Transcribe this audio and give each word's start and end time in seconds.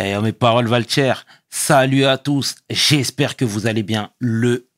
Eh, 0.00 0.16
mes 0.20 0.32
paroles 0.32 0.68
valent 0.68 0.86
Salut 1.50 2.04
à 2.04 2.18
tous. 2.18 2.54
J'espère 2.70 3.34
que 3.34 3.44
vous 3.44 3.66
allez 3.66 3.82
bien. 3.82 4.12
Le 4.20 4.68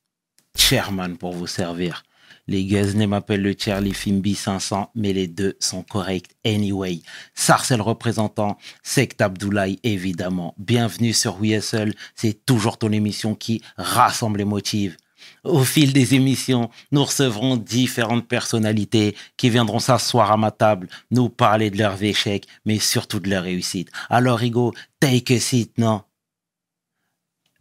chairman 0.56 1.18
pour 1.18 1.32
vous 1.32 1.46
servir. 1.46 2.04
Les 2.46 2.64
Guesnay 2.64 3.06
m'appellent 3.06 3.42
le 3.42 3.54
Charlie 3.56 3.92
Fimbi 3.92 4.34
500, 4.34 4.90
mais 4.94 5.12
les 5.12 5.28
deux 5.28 5.56
sont 5.60 5.82
corrects 5.82 6.30
anyway. 6.46 7.02
Sarcel 7.34 7.82
représentant, 7.82 8.56
Sect 8.82 9.20
Abdoulaye 9.20 9.78
évidemment. 9.82 10.54
Bienvenue 10.56 11.12
sur 11.12 11.38
WSL, 11.38 11.94
c'est 12.14 12.46
toujours 12.46 12.78
ton 12.78 12.90
émission 12.90 13.34
qui 13.34 13.60
rassemble 13.76 14.38
les 14.38 14.46
motifs. 14.46 14.96
Au 15.44 15.64
fil 15.64 15.92
des 15.92 16.14
émissions, 16.14 16.70
nous 16.92 17.04
recevrons 17.04 17.56
différentes 17.56 18.28
personnalités 18.28 19.16
qui 19.36 19.50
viendront 19.50 19.78
s'asseoir 19.78 20.30
à 20.32 20.36
ma 20.36 20.50
table, 20.50 20.88
nous 21.10 21.28
parler 21.28 21.70
de 21.70 21.78
leurs 21.78 22.02
échecs, 22.02 22.46
mais 22.64 22.78
surtout 22.78 23.20
de 23.20 23.30
leurs 23.30 23.44
réussites. 23.44 23.90
Alors, 24.08 24.38
Rigo, 24.38 24.74
take 25.00 25.34
a 25.34 25.40
seat, 25.40 25.76
non? 25.78 26.02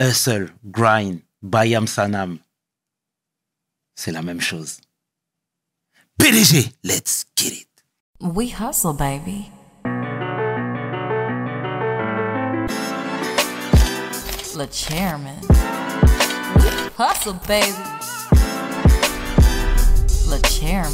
Hustle, 0.02 0.54
grind, 0.66 1.20
bayam 1.42 1.88
sanam. 1.88 2.40
C'est 3.96 4.12
la 4.12 4.22
même 4.22 4.42
chose. 4.42 4.80
PDG, 6.18 6.72
let's 6.84 7.26
get 7.36 7.54
it. 7.54 7.68
We 8.20 8.50
hustle, 8.50 8.94
baby. 8.94 9.50
The 14.56 14.68
chairman. 14.68 15.49
Hustle, 17.00 17.40
baby. 17.48 17.72
Le 20.28 20.38
chairman. 20.50 20.92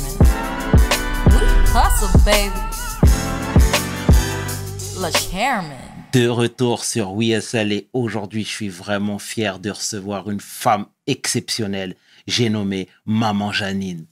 hustle, 1.73 2.19
baby. 2.23 2.59
Le 5.01 5.11
chairman. 5.11 5.71
De 6.13 6.27
retour 6.27 6.85
sur 6.85 7.11
WSL 7.13 7.71
et 7.73 7.89
aujourd'hui, 7.91 8.43
je 8.43 8.49
suis 8.49 8.69
vraiment 8.69 9.17
fier 9.17 9.57
de 9.57 9.71
recevoir 9.71 10.29
une 10.29 10.39
femme 10.39 10.85
exceptionnelle. 11.07 11.95
J'ai 12.27 12.51
nommé 12.51 12.87
Maman 13.07 13.51
Janine. 13.51 14.05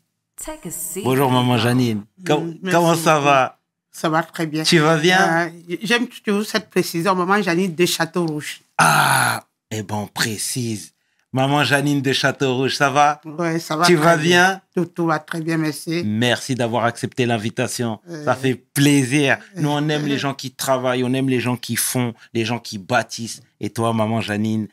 Bonjour 1.03 1.29
Maman 1.29 1.59
Janine. 1.59 2.05
comment 2.25 2.95
ça 2.95 3.19
va? 3.19 3.59
Ça 3.91 4.09
va 4.09 4.23
très 4.23 4.47
bien. 4.47 4.63
Tu 4.63 4.79
vas 4.79 4.97
bien? 4.97 5.47
Euh, 5.47 5.77
J'aime 5.83 6.07
toujours 6.07 6.43
cette 6.43 6.71
précision, 6.71 7.13
Maman 7.13 7.43
Janine 7.43 7.75
de 7.75 7.85
Château 7.85 8.25
Rouge. 8.25 8.61
Ah, 8.79 9.45
eh 9.69 9.83
ben 9.83 10.09
précise. 10.11 10.92
Maman 11.33 11.63
Janine 11.63 11.99
de 11.99 12.13
Château-Rouge, 12.13 12.75
ça 12.75 12.91
va 12.91 13.19
Oui, 13.25 13.59
ça 13.59 13.75
va. 13.75 13.87
Tu 13.87 13.95
vas 13.95 14.17
bien, 14.17 14.61
tout, 14.75 15.07
va 15.07 15.17
très 15.17 15.41
bien, 15.41 15.57
merci. 15.57 16.03
Merci 16.05 16.53
d'avoir 16.53 16.85
accepté 16.85 17.25
l'invitation. 17.25 17.99
ça 18.23 18.35
fait 18.35 18.53
plaisir. 18.53 19.39
Nous, 19.55 19.69
on 19.69 19.89
aime 19.89 20.05
les 20.05 20.19
gens 20.19 20.35
qui 20.35 20.51
travaillent, 20.51 21.03
on 21.03 21.11
aime 21.11 21.29
les 21.29 21.39
gens 21.39 21.57
qui 21.57 21.75
font, 21.75 22.13
les 22.35 22.45
gens 22.45 22.59
qui 22.59 22.77
bâtissent. 22.77 23.41
Et 23.59 23.71
toi, 23.71 23.93
Maman 23.93 24.21
Janine, 24.21 24.67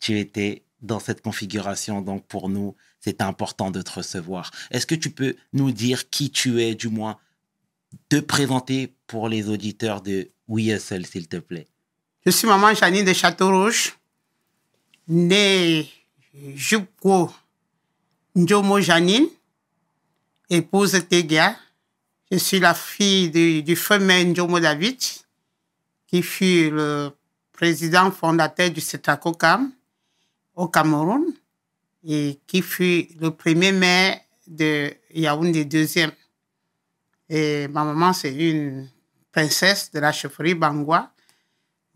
tu 0.00 0.18
étais 0.18 0.64
dans 0.80 1.00
cette 1.00 1.20
configuration. 1.20 2.00
Donc, 2.00 2.26
pour 2.26 2.48
nous, 2.48 2.74
c'est 2.98 3.20
important 3.20 3.70
de 3.70 3.82
te 3.82 3.92
recevoir. 3.92 4.50
Est-ce 4.70 4.86
que 4.86 4.94
tu 4.94 5.10
peux 5.10 5.36
nous 5.52 5.70
dire 5.70 6.08
qui 6.08 6.30
tu 6.30 6.62
es, 6.62 6.74
du 6.74 6.88
moins, 6.88 7.18
te 8.08 8.20
présenter 8.20 8.94
pour 9.06 9.28
les 9.28 9.50
auditeurs 9.50 10.00
de 10.00 10.30
WSL, 10.48 11.04
s'il 11.04 11.28
te 11.28 11.36
plaît? 11.36 11.68
Je 12.24 12.30
suis 12.30 12.48
Maman 12.48 12.74
Janine 12.74 13.04
de 13.04 13.12
Château-Rouge 13.12 13.99
née 15.10 15.90
Jupko 16.54 17.30
Njomo 18.36 18.80
Janine, 18.80 19.26
épouse 20.48 21.04
Tegia. 21.08 21.56
Je 22.30 22.38
suis 22.38 22.60
la 22.60 22.74
fille 22.74 23.28
du, 23.28 23.62
du 23.64 23.74
Njomo 23.74 24.60
David, 24.60 24.98
qui 26.06 26.22
fut 26.22 26.70
le 26.70 27.10
président 27.52 28.12
fondateur 28.12 28.70
du 28.70 28.80
CETACOCAM 28.80 29.72
au 30.54 30.68
Cameroun 30.68 31.24
et 32.06 32.38
qui 32.46 32.62
fut 32.62 33.08
le 33.20 33.32
premier 33.32 33.72
maire 33.72 34.20
de 34.46 34.94
Yaoundé 35.12 35.64
deuxième. 35.64 36.12
Et 37.28 37.66
ma 37.66 37.82
maman, 37.82 38.12
c'est 38.12 38.32
une 38.34 38.88
princesse 39.32 39.90
de 39.90 39.98
la 39.98 40.12
chefferie 40.12 40.54
Bangwa, 40.54 41.10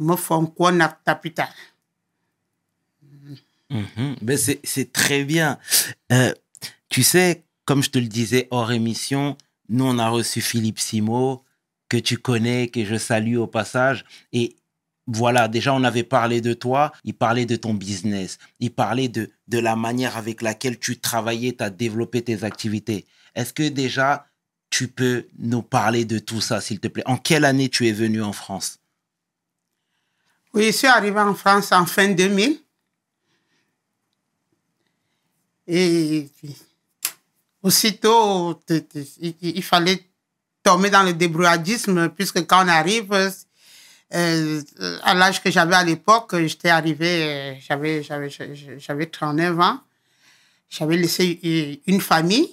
Mofonko 0.01 0.71
Tapita. 1.05 1.49
Mhm. 3.75 4.17
Ben, 4.23 4.39
c'est 4.39 4.93
très 4.93 5.25
bien. 5.25 5.59
Euh, 6.13 6.33
tu 6.89 7.03
sais, 7.03 7.45
comme 7.65 7.83
je 7.83 7.91
te 7.91 7.99
le 7.99 8.07
disais 8.07 8.47
hors 8.51 8.73
émission, 8.73 9.37
nous, 9.69 9.85
on 9.85 9.99
a 9.99 10.09
reçu 10.09 10.41
Philippe 10.41 10.79
Simo, 10.79 11.45
que 11.89 11.97
tu 11.97 12.17
connais, 12.17 12.69
que 12.69 12.85
je 12.85 12.97
salue 12.97 13.37
au 13.37 13.49
passage. 13.49 14.05
Et 14.33 14.57
voilà, 15.07 15.49
déjà, 15.49 15.75
on 15.75 15.83
avait 15.83 16.05
parlé 16.05 16.41
de 16.41 16.55
toi, 16.55 16.93
il 17.05 17.15
parlait 17.15 17.47
de 17.47 17.57
ton 17.57 17.75
business, 17.75 18.39
il 18.61 18.71
parlait 18.71 19.09
de, 19.09 19.31
de 19.49 19.59
la 19.59 19.77
manière 19.77 20.17
avec 20.17 20.41
laquelle 20.41 20.79
tu 20.79 20.99
travaillais, 20.99 21.53
tu 21.53 21.65
as 21.65 21.71
développé 21.71 22.23
tes 22.23 22.45
activités. 22.45 23.07
Est-ce 23.35 23.53
que 23.53 23.69
déjà, 23.69 24.27
tu 24.71 24.89
peux 24.89 25.27
nous 25.39 25.63
parler 25.63 26.05
de 26.05 26.19
tout 26.19 26.41
ça, 26.41 26.61
s'il 26.61 26.81
te 26.81 26.89
plaît? 26.89 27.03
En 27.07 27.17
quelle 27.17 27.45
année 27.45 27.69
tu 27.69 27.89
es 27.89 27.93
venu 27.93 28.23
en 28.23 28.33
France? 28.33 28.79
Oui, 30.53 30.67
je 30.67 30.71
suis 30.73 30.87
arrivé 30.87 31.19
en 31.19 31.35
France 31.35 31.73
en 31.73 31.85
fin 31.85 32.09
2000. 32.09 32.64
Et 35.67 36.29
aussitôt, 37.63 38.61
il 39.31 39.63
fallait 39.63 40.01
tomber 40.63 40.91
dans 40.91 41.03
le 41.03 41.13
débrouillardisme, 41.13 42.11
puisque 42.11 42.47
quand 42.47 42.65
on 42.65 42.69
arrive, 42.69 43.13
euh, 44.15 44.63
à 45.03 45.15
l'âge 45.15 45.43
que 45.43 45.51
j'avais 45.51 45.75
à 45.75 45.85
l'époque, 45.85 46.37
j'étais 46.47 46.69
arrivé, 46.69 47.59
j'avais, 47.67 48.03
j'avais, 48.03 48.29
j'avais 48.79 49.07
39 49.07 49.61
ans. 49.61 49.81
J'avais 50.69 50.97
laissé 50.97 51.81
une 51.87 52.01
famille. 52.01 52.53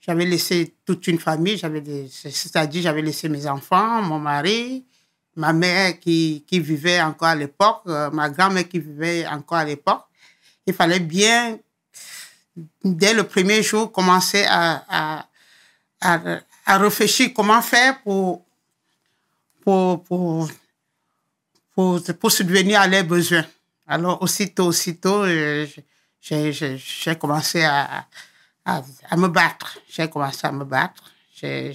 J'avais 0.00 0.24
laissé 0.24 0.74
toute 0.86 1.06
une 1.06 1.18
famille. 1.18 1.60
C'est-à-dire, 2.08 2.82
j'avais 2.82 3.02
laissé 3.02 3.28
mes 3.28 3.46
enfants, 3.46 4.00
mon 4.02 4.18
mari, 4.18 4.84
ma 5.36 5.52
mère 5.52 5.98
qui, 6.00 6.44
qui 6.46 6.60
vivait 6.60 7.00
encore 7.02 7.28
à 7.28 7.34
l'époque, 7.34 7.82
euh, 7.86 8.10
ma 8.10 8.30
grand-mère 8.30 8.66
qui 8.66 8.78
vivait 8.78 9.26
encore 9.26 9.58
à 9.58 9.64
l'époque. 9.64 10.04
Il 10.66 10.72
fallait 10.72 11.00
bien 11.00 11.58
dès 12.84 13.14
le 13.14 13.24
premier 13.24 13.62
jour, 13.62 13.90
commencer 13.92 14.44
à, 14.48 15.26
à, 16.00 16.20
à, 16.66 16.78
réfléchir 16.78 17.30
comment 17.34 17.62
faire 17.62 18.00
pour, 18.02 18.44
pour, 19.62 20.02
pour, 20.04 20.48
pour, 21.74 22.32
subvenir 22.32 22.80
à 22.80 22.86
leurs 22.86 23.04
besoins. 23.04 23.44
Alors, 23.86 24.20
aussitôt, 24.22 24.66
aussitôt, 24.66 25.24
euh, 25.24 25.66
j'ai 26.20 27.16
commencé 27.18 27.62
à, 27.62 28.06
à, 28.64 28.82
à, 29.10 29.16
me 29.16 29.28
battre. 29.28 29.78
J'ai 29.88 30.08
commencé 30.08 30.46
à 30.46 30.52
me 30.52 30.64
battre. 30.64 31.12
J'ai 31.34 31.72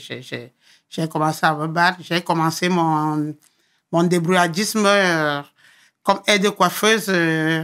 commencé 1.10 1.46
à 1.46 1.56
me 1.56 1.68
battre. 1.68 2.00
J'ai 2.02 2.22
commencé 2.22 2.70
mon, 2.70 3.36
mon 3.92 4.04
débrouillardisme 4.04 4.86
euh, 4.86 5.42
comme 6.04 6.22
aide 6.28 6.50
coiffeuse 6.52 7.06
euh, 7.10 7.64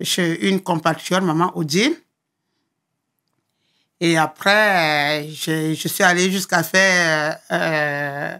chez 0.00 0.48
une 0.48 0.60
compatriote, 0.60 1.22
maman 1.22 1.56
Odile. 1.56 1.96
Et 4.00 4.16
après, 4.18 5.28
je, 5.30 5.74
je 5.74 5.88
suis 5.88 6.04
allée 6.04 6.30
jusqu'à 6.30 6.62
faire 6.62 7.38
euh, 7.50 8.36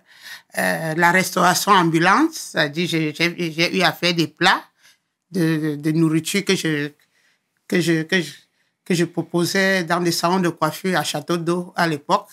euh, 0.59 0.95
la 0.95 1.11
restauration 1.13 1.73
ambulante, 1.73 2.33
c'est-à-dire 2.33 2.89
j'ai 2.89 3.77
eu 3.79 3.83
à 3.83 3.93
faire 3.93 4.15
des 4.15 4.29
plats 4.29 4.63
de, 5.31 5.77
de, 5.77 5.93
nourriture 5.93 6.45
que 6.45 6.55
je, 6.55 6.93
que, 7.67 7.81
je, 7.81 8.03
que, 8.03 8.21
je, 8.21 8.33
que 8.85 8.95
je 8.95 9.05
proposais 9.05 9.85
dans 9.85 10.01
des 10.01 10.13
salons 10.13 10.41
de 10.41 10.51
coiffure 10.51 10.99
à 10.99 11.05
Château 11.05 11.37
d'Eau 11.39 11.73
à 11.75 11.87
l'époque. 11.89 12.29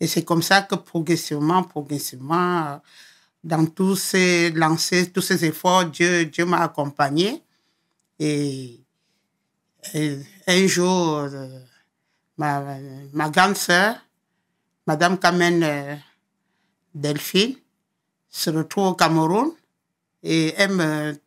Et 0.00 0.06
c'est 0.06 0.24
comme 0.24 0.42
ça 0.42 0.62
que 0.62 0.76
progressivement, 0.76 1.64
progressivement, 1.64 2.80
dans 3.42 3.66
tous 3.66 3.96
ces 3.96 4.50
lancers, 4.50 5.12
tous 5.12 5.22
ces 5.22 5.44
efforts, 5.44 5.86
Dieu, 5.86 6.26
Dieu 6.26 6.44
m'a 6.44 6.62
accompagné. 6.62 7.42
Et, 8.18 8.80
un 10.46 10.66
jour, 10.66 11.18
euh, 11.18 11.48
ma, 12.38 13.28
grande 13.30 13.56
sœur, 13.56 13.96
Madame 14.86 15.18
Kamen 15.18 15.62
euh, 15.62 15.96
Delphine, 16.94 17.56
se 18.28 18.50
retrouve 18.50 18.88
au 18.88 18.94
Cameroun 18.94 19.52
et 20.22 20.54
elle 20.56 20.72
me, 20.72 21.20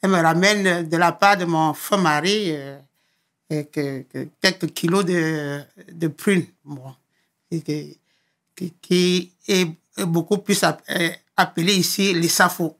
elle 0.00 0.10
me 0.10 0.20
ramène 0.20 0.88
de 0.88 0.96
la 0.96 1.12
part 1.12 1.36
de 1.36 1.44
mon 1.44 1.74
feu 1.74 1.96
mari 1.96 2.52
euh, 2.52 2.78
quelques 3.48 4.72
kilos 4.72 5.04
de, 5.04 5.62
de 5.90 6.08
prunes, 6.08 6.46
qui, 7.50 9.32
est 9.48 9.66
beaucoup 10.06 10.38
plus 10.38 10.62
euh, 10.64 11.10
appelé 11.36 11.74
ici 11.74 12.14
les 12.14 12.28
safo. 12.28 12.78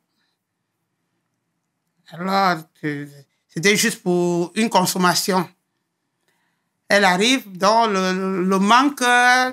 Alors, 2.11 2.59
c'était 3.49 3.77
juste 3.77 4.03
pour 4.03 4.53
une 4.55 4.69
consommation 4.69 5.49
elle 6.89 7.05
arrive, 7.05 7.51
donc 7.57 7.91
le, 7.91 8.59
manque 8.59 9.03
euh, 9.03 9.53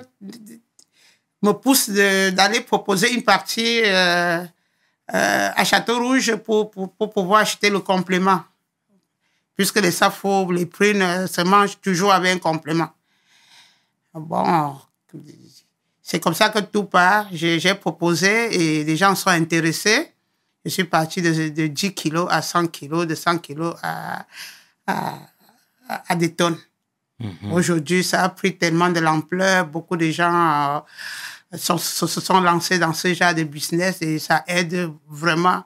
me 1.42 1.52
pousse 1.52 1.88
d'aller 1.88 2.60
proposer 2.60 3.12
une 3.12 3.22
partie 3.22 3.80
euh, 3.84 4.44
euh, 5.14 5.50
à 5.56 5.64
Château-Rouge 5.64 6.36
pour, 6.36 6.70
pour, 6.70 6.92
pour 6.94 7.10
pouvoir 7.10 7.40
acheter 7.40 7.70
le 7.70 7.80
complément. 7.80 8.42
Puisque 9.56 9.80
les 9.80 9.90
safos, 9.90 10.50
les 10.52 10.66
prunes 10.66 11.02
euh, 11.02 11.26
se 11.26 11.40
mangent 11.42 11.80
toujours 11.80 12.12
avec 12.12 12.34
un 12.34 12.38
complément. 12.38 12.90
Bon, 14.14 14.76
c'est 16.02 16.20
comme 16.20 16.34
ça 16.34 16.48
que 16.50 16.58
tout 16.60 16.84
part. 16.84 17.26
J'ai 17.32 17.74
proposé 17.74 18.54
et 18.80 18.84
les 18.84 18.96
gens 18.96 19.14
sont 19.14 19.30
intéressés. 19.30 20.12
Je 20.64 20.70
suis 20.70 20.84
parti 20.84 21.22
de, 21.22 21.48
de 21.48 21.66
10 21.68 21.94
kilos 21.94 22.26
à 22.30 22.42
100 22.42 22.66
kilos, 22.66 23.06
de 23.06 23.14
100 23.14 23.38
kilos 23.38 23.74
à, 23.82 24.26
à- 24.86 25.18
à 25.88 26.14
des 26.16 26.34
tonnes. 26.34 26.58
Aujourd'hui, 27.52 28.02
ça 28.02 28.22
a 28.24 28.28
pris 28.30 28.56
tellement 28.56 28.88
de 28.90 29.00
l'ampleur. 29.00 29.66
Beaucoup 29.66 29.96
de 29.96 30.10
gens 30.10 30.84
euh, 31.52 31.56
sont- 31.58 31.78
se, 31.78 32.06
sont 32.06 32.40
lancés 32.40 32.78
dans 32.78 32.92
ce 32.94 33.12
genre 33.12 33.34
de 33.34 33.42
business 33.44 34.00
et 34.02 34.18
ça 34.18 34.44
aide 34.46 34.90
vraiment 35.08 35.64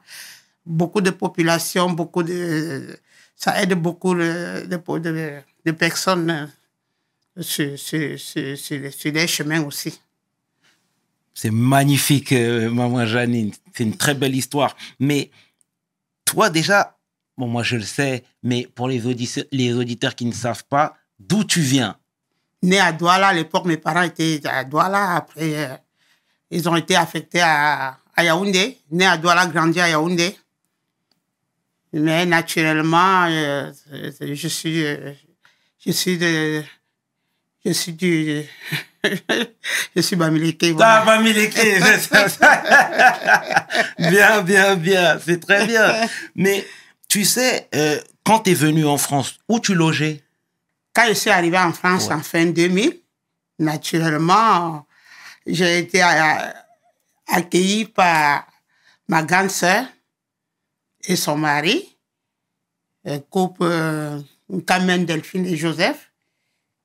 beaucoup 0.67 1.01
de 1.01 1.11
populations, 1.11 1.91
beaucoup 1.91 2.23
de, 2.23 2.99
ça 3.37 3.61
aide 3.62 3.75
beaucoup 3.75 4.15
de, 4.15 4.67
de, 4.67 4.99
de- 4.99 5.41
de 5.67 5.71
personnes 5.73 6.31
euh, 6.31 7.43
sur, 7.43 7.79
sur, 7.79 8.19
sur, 8.19 8.56
sur 8.59 9.12
les- 9.12 9.27
chemins 9.27 9.62
aussi. 9.62 10.01
C'est 11.35 11.51
magnifique, 11.51 12.33
euh, 12.33 12.71
maman 12.71 13.05
Janine. 13.06 13.53
C'est 13.75 13.83
une 13.85 13.97
très 13.97 14.15
belle 14.15 14.35
histoire. 14.37 14.77
Mais 15.01 15.31
toi, 16.25 16.49
déjà, 16.49 16.97
bon, 17.37 17.49
moi 17.49 17.62
je 17.65 17.77
le 17.77 17.83
sais, 17.83 18.23
mais 18.43 18.69
pour 18.75 18.89
les 18.89 19.05
auditeurs 19.77 20.15
qui 20.15 20.27
ne 20.27 20.33
savent 20.33 20.65
pas, 20.69 20.97
d'où 21.19 21.45
tu 21.45 21.61
viens? 21.61 21.97
Né 22.63 22.81
à 22.81 22.93
Douala. 22.93 23.29
À 23.29 23.33
l'époque, 23.35 23.67
mes 23.67 23.77
parents 23.77 24.03
étaient 24.03 24.41
à 24.45 24.65
Douala. 24.65 25.17
Après, 25.17 25.65
euh, 25.65 25.69
ils 26.51 26.69
ont 26.69 26.77
été 26.77 26.97
affectés 26.97 27.41
à, 27.43 27.99
à 28.17 28.25
Yaoundé. 28.25 28.79
Né 28.91 29.07
à 29.07 29.17
Douala, 29.17 29.47
grandi 29.47 29.81
à 29.81 29.89
Yaoundé. 29.89 30.37
Mais 31.93 32.27
naturellement, 32.27 33.27
euh, 33.29 33.73
je 34.21 34.49
suis, 34.49 34.85
euh, 34.85 35.13
je 35.85 35.93
suis 35.93 36.19
de, 36.19 36.63
je 37.65 37.71
suis 37.73 37.93
du, 37.93 38.43
je 39.97 40.01
suis 40.03 40.17
Bamileke. 40.17 40.65
voilà. 40.73 41.03
Ah, 41.03 41.05
Bamileke. 41.05 41.55
Bien, 44.11 44.43
bien, 44.43 44.77
bien. 44.77 45.19
C'est 45.25 45.41
très 45.41 45.67
bien. 45.67 45.93
Mais 46.35 46.67
tu 47.09 47.25
sais, 47.25 47.69
euh, 47.75 48.01
quand 48.25 48.41
tu 48.41 48.51
es 48.51 48.55
venu 48.55 48.85
en 48.87 48.99
France, 48.99 49.39
où 49.49 49.61
tu 49.61 49.75
logeais? 49.75 50.23
Quand 50.94 51.06
je 51.08 51.14
suis 51.14 51.31
arrivé 51.31 51.58
en 51.58 51.73
France 51.73 52.06
Ouais. 52.06 52.14
en 52.14 52.20
fin 52.20 52.46
2000, 52.46 53.00
naturellement, 53.58 54.87
j'ai 55.46 55.79
été 55.81 56.02
euh, 56.02 56.52
accueilli 57.26 57.85
par 57.87 58.46
ma 59.08 59.23
grande 59.23 59.50
sœur 59.50 59.87
et 61.06 61.17
son 61.17 61.37
mari, 61.37 61.96
un 63.05 63.19
couple 63.19 63.64
euh, 63.64 64.20
Carmen, 64.67 65.05
Delphine 65.05 65.46
et 65.46 65.56
Joseph, 65.56 66.12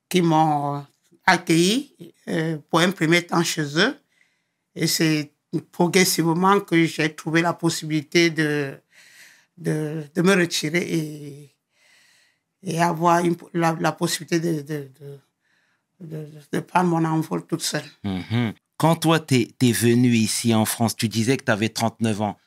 qui 0.09 0.21
m'ont 0.21 0.85
accueilli 1.25 2.13
euh, 2.27 2.57
pour 2.69 2.79
un 2.79 2.91
premier 2.91 3.21
temps 3.25 3.43
chez 3.43 3.77
eux. 3.77 3.95
Et 4.75 4.87
c'est 4.87 5.31
progressivement 5.71 6.59
que 6.59 6.83
j'ai 6.85 7.13
trouvé 7.15 7.41
la 7.41 7.53
possibilité 7.53 8.29
de, 8.31 8.75
de, 9.57 10.03
de 10.13 10.21
me 10.21 10.35
retirer 10.35 10.79
et, 10.81 11.55
et 12.63 12.81
avoir 12.81 13.19
une- 13.19 13.35
la, 13.53 13.75
la 13.79 13.91
possibilité 13.91 14.39
de, 14.39 14.89
de, 16.01 16.27
de, 16.51 16.59
prendre 16.59 16.89
mon 16.89 17.03
envol 17.05 17.45
toute 17.45 17.61
seule. 17.61 17.83
Mhm. 18.03 18.53
Quand 18.77 18.95
toi, 18.95 19.19
tu 19.19 19.47
es, 19.61 19.71
venu 19.71 20.09
ici 20.13 20.53
en 20.55 20.65
France, 20.65 20.95
tu 20.95 21.09
disais 21.09 21.35
que 21.37 21.43
tu 21.43 21.51
avais 21.51 21.69
39 21.69 22.21
ans. 22.21 22.37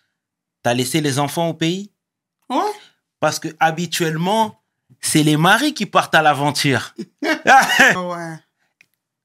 Tu 0.65 0.71
as 0.71 0.75
laissé 0.75 1.01
les 1.01 1.19
enfants 1.19 1.51
au 1.51 1.55
pays? 1.55 1.91
Ouais. 2.49 2.73
Parce 3.21 3.39
que 3.39 3.49
habituellement, 3.61 4.63
c'est 5.01 5.23
les 5.23 5.37
maris 5.37 5.75
qui 5.75 5.87
partent 5.87 6.15
à 6.15 6.23
l'aventure. 6.23 6.95
ouais. 7.23 8.37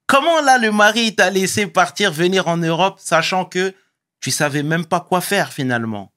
Comment 0.06 0.42
là, 0.42 0.58
le 0.58 0.72
mari 0.72 1.16
t'a 1.16 1.30
laissé 1.30 1.68
partir, 1.68 2.12
venir 2.12 2.48
en 2.48 2.58
Europe, 2.58 3.00
sachant 3.00 3.46
que 3.46 3.74
tu 4.20 4.32
savais 4.32 4.64
même 4.64 4.86
pas 4.86 5.02
quoi 5.02 5.22
faire 5.22 5.52
finalement? 5.52 6.12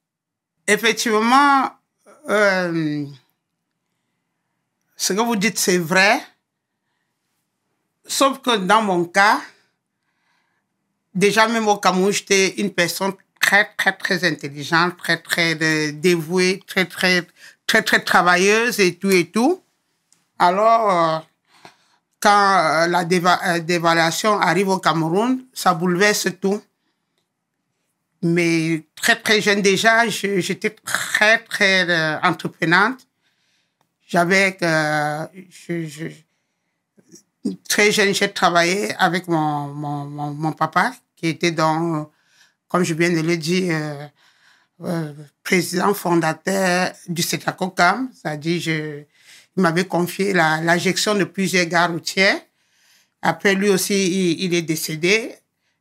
Effectivement, 0.67 1.71
euh, 2.29 3.05
ce 5.01 5.15
que 5.15 5.21
vous 5.23 5.37
dites, 5.37 5.59
c'est 5.59 5.79
vrai. 5.79 6.21
Sauf 8.07 8.41
que 8.41 8.57
dans 8.59 8.83
mon 8.83 9.07
cas, 9.07 9.41
déjà 11.15 11.49
même 11.49 11.67
au 11.69 11.79
Cameroun, 11.79 12.13
j'étais 12.13 12.61
une 12.61 12.71
personne 12.71 13.15
très, 13.41 13.71
très, 13.79 13.97
très 13.97 14.25
intelligente, 14.25 14.99
très, 14.99 15.17
très 15.17 15.57
euh, 15.63 15.93
dévouée, 15.93 16.63
très, 16.67 16.85
très, 16.85 17.27
très, 17.67 17.81
très 17.83 18.05
travailleuse 18.05 18.79
et 18.79 18.95
tout 18.97 19.11
et 19.11 19.31
tout. 19.31 19.63
Alors, 20.39 20.91
euh, 20.91 21.19
quand 22.21 22.59
euh, 22.59 22.87
la 22.89 23.07
déva- 23.07 23.59
dévaluation 23.61 24.39
arrive 24.39 24.69
au 24.69 24.79
Cameroun, 24.81 25.47
ça 25.55 25.73
bouleverse 25.73 26.29
tout. 26.43 26.63
Mais 28.21 28.85
très, 28.97 29.17
très 29.17 29.41
jeune 29.41 29.63
déjà, 29.63 30.07
j'étais 30.09 30.77
très, 30.85 31.39
très 31.39 32.19
entreprenante. 32.23 32.99
J'avais, 34.11 34.57
euh, 34.63 35.27
je, 35.51 35.87
je- 35.87 37.51
très 37.69 37.93
jeune, 37.93 38.13
j'ai 38.13 38.33
travaillé 38.33 38.93
avec 38.97 39.29
mon, 39.29 39.69
mon, 39.69 40.05
mon, 40.33 40.53
papa, 40.53 40.93
qui 41.15 41.29
était 41.29 41.53
dans, 41.53 42.11
comme 42.67 42.83
je 42.83 42.93
viens 42.95 43.11
de 43.11 43.21
le 43.21 43.37
dire, 43.37 43.73
euh, 43.73 44.07
euh, 44.83 45.13
président 45.45 45.95
fondateur 45.95 46.93
du 47.07 47.23
CETACOCAM, 47.23 48.11
c'est-à-dire 48.13 48.61
je, 48.61 49.03
il 49.57 49.63
m'avait 49.63 49.85
confié 49.85 50.33
la, 50.33 50.61
la 50.61 50.77
gestion 50.77 51.15
de 51.15 51.23
plusieurs 51.23 51.67
gares 51.67 51.93
routières. 51.93 52.41
Après, 53.23 53.55
lui 53.55 53.69
aussi, 53.69 54.35
il, 54.41 54.55
est 54.55 54.63
décédé. 54.63 55.37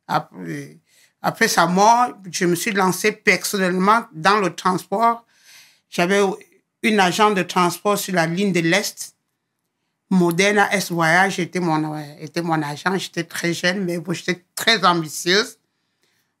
Après, 0.06 0.78
après 1.20 1.48
sa 1.48 1.66
mort, 1.66 2.12
je 2.30 2.44
me 2.44 2.54
suis 2.54 2.70
lancé 2.70 3.10
personnellement 3.10 4.04
dans 4.12 4.38
le 4.38 4.54
transport. 4.54 5.24
J'avais 5.90 6.20
une 6.82 7.00
agent 7.00 7.30
de 7.32 7.42
transport 7.42 7.98
sur 7.98 8.14
la 8.14 8.26
ligne 8.26 8.52
de 8.52 8.60
l'Est. 8.60 9.14
Moderna 10.10 10.72
S 10.72 10.90
Voyage 10.90 11.38
était 11.38 11.60
mon, 11.60 11.96
était 12.18 12.42
mon 12.42 12.60
agent. 12.62 12.96
J'étais 12.98 13.24
très 13.24 13.54
jeune, 13.54 13.84
mais 13.84 14.00
j'étais 14.10 14.44
très 14.54 14.84
ambitieuse. 14.84 15.58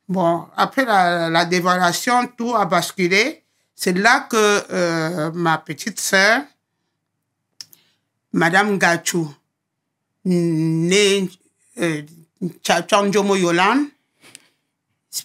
Bon, 0.08 0.46
après 0.56 0.84
la, 0.84 1.30
la 1.30 1.44
dévaluation, 1.44 2.26
tout 2.36 2.54
a 2.56 2.64
basculé. 2.64 3.44
C'est 3.76 3.96
là 3.96 4.26
que 4.28 4.64
euh, 4.72 5.30
ma 5.32 5.58
petite 5.58 6.00
sœur, 6.00 6.42
Madame 8.32 8.76
Gachou, 8.76 9.32
née 10.24 11.30
euh, 11.78 12.02
Tchandjomo 12.62 13.36
Yolande, 13.36 13.86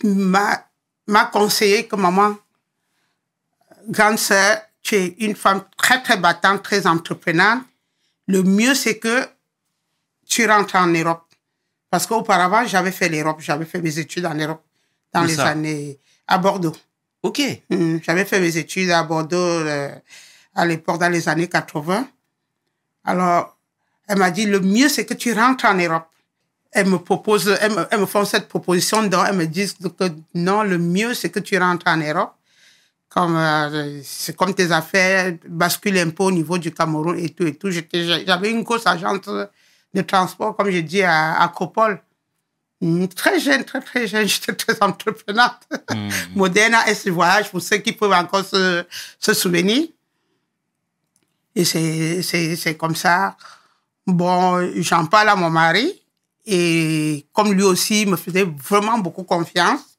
m'a 0.04 0.66
m'a 1.08 1.26
conseillé 1.26 1.88
que 1.88 1.96
maman, 1.96 2.38
grande 3.88 4.18
sœur, 4.18 4.62
tu 4.86 4.96
es 4.96 5.16
une 5.20 5.36
femme 5.36 5.64
très, 5.78 6.02
très 6.04 6.16
battante, 6.16 6.62
très 6.62 6.86
entreprenante. 6.86 7.64
Le 8.28 8.44
mieux, 8.44 8.76
c'est 8.76 9.00
que 9.00 9.28
tu 10.28 10.46
rentres 10.46 10.76
en 10.76 10.86
Europe. 10.88 11.24
Parce 11.90 12.06
qu'auparavant, 12.06 12.66
j'avais 12.68 12.92
fait 12.92 13.10
l'Europe, 13.10 13.38
j'avais 13.40 13.66
fait 13.66 13.82
mes 13.82 13.98
études 13.98 14.28
en 14.28 14.36
Europe 14.36 14.64
dans 15.12 15.24
Où 15.24 15.28
les 15.28 15.36
ça 15.36 15.48
années 15.48 15.98
à 16.28 16.38
Bordeaux. 16.38 16.76
Ok. 17.24 17.42
Hmm, 17.72 17.98
J'avais 18.04 18.26
fait 18.26 18.40
mes 18.40 18.56
études 18.58 18.92
à 18.92 19.02
Bordeaux 19.02 19.38
euh, 19.38 19.90
à 20.54 20.66
l'époque, 20.68 21.00
dans 21.00 21.10
les 21.10 21.28
années 21.28 21.50
80. 21.50 22.08
Alors, 23.06 23.58
elle 24.08 24.20
m'a 24.20 24.30
dit, 24.30 24.46
le 24.46 24.60
mieux, 24.60 24.88
c'est 24.88 25.06
que 25.08 25.16
tu 25.16 25.34
rentres 25.34 25.66
en 25.66 25.74
Europe. 25.74 26.10
Elle 26.72 26.88
me 26.90 27.00
propose, 27.00 27.48
elle 27.60 27.72
me, 27.72 27.88
elle 27.90 28.02
me 28.02 28.06
font 28.06 28.26
cette 28.26 28.48
proposition, 28.48 29.02
donc 29.04 29.26
elle 29.28 29.36
me 29.36 29.48
dit 29.48 29.74
que 29.98 30.12
non, 30.36 30.62
le 30.62 30.78
mieux, 30.78 31.16
c'est 31.16 31.32
que 31.32 31.40
tu 31.40 31.58
rentres 31.58 31.88
en 31.88 31.98
Europe. 31.98 32.36
Comme, 33.10 33.38
euh, 33.38 34.02
c'est 34.04 34.36
comme 34.36 34.54
tes 34.54 34.72
affaires 34.72 35.34
basculent 35.48 36.00
un 36.00 36.10
peu 36.10 36.24
au 36.24 36.32
niveau 36.32 36.58
du 36.58 36.74
Cameroun 36.74 37.18
et 37.18 37.30
tout 37.30 37.46
et 37.48 37.56
tout. 37.56 37.70
J'avais 37.72 38.52
une 38.52 38.64
grosse 38.64 38.86
agence 38.88 39.22
de 39.94 40.02
transport, 40.02 40.56
comme 40.58 40.70
je 40.70 40.80
dis, 40.80 41.02
à, 41.02 41.42
à 41.42 41.48
Copole. 41.50 42.02
Hmm, 42.82 43.06
Très 43.08 43.40
jeune, 43.40 43.64
très, 43.64 43.80
très 43.80 44.06
jeune, 44.06 44.28
j'étais 44.28 44.54
très 44.54 44.76
entreprenante. 44.84 45.62
Moderna 46.36 46.88
S 46.90 47.08
Voyage, 47.08 47.50
pour 47.52 47.62
ceux 47.62 47.78
qui 47.78 47.94
peuvent 47.94 48.12
encore 48.12 48.44
se, 48.44 48.84
se 49.18 49.34
souvenir. 49.34 49.88
Et 51.56 51.64
c'est, 51.64 52.22
c'est, 52.22 52.58
c'est 52.58 52.76
comme 52.76 52.96
ça. 52.96 53.38
Bon, 54.06 54.70
j'en 54.82 55.06
parle 55.06 55.30
à 55.30 55.36
mon 55.38 55.50
mari. 55.50 56.02
Et 56.46 57.26
comme 57.34 57.54
lui 57.54 57.64
aussi 57.64 58.02
il 58.04 58.10
me 58.10 58.18
faisait 58.18 58.44
vraiment 58.44 59.00
beaucoup 59.00 59.24
confiance, 59.24 59.95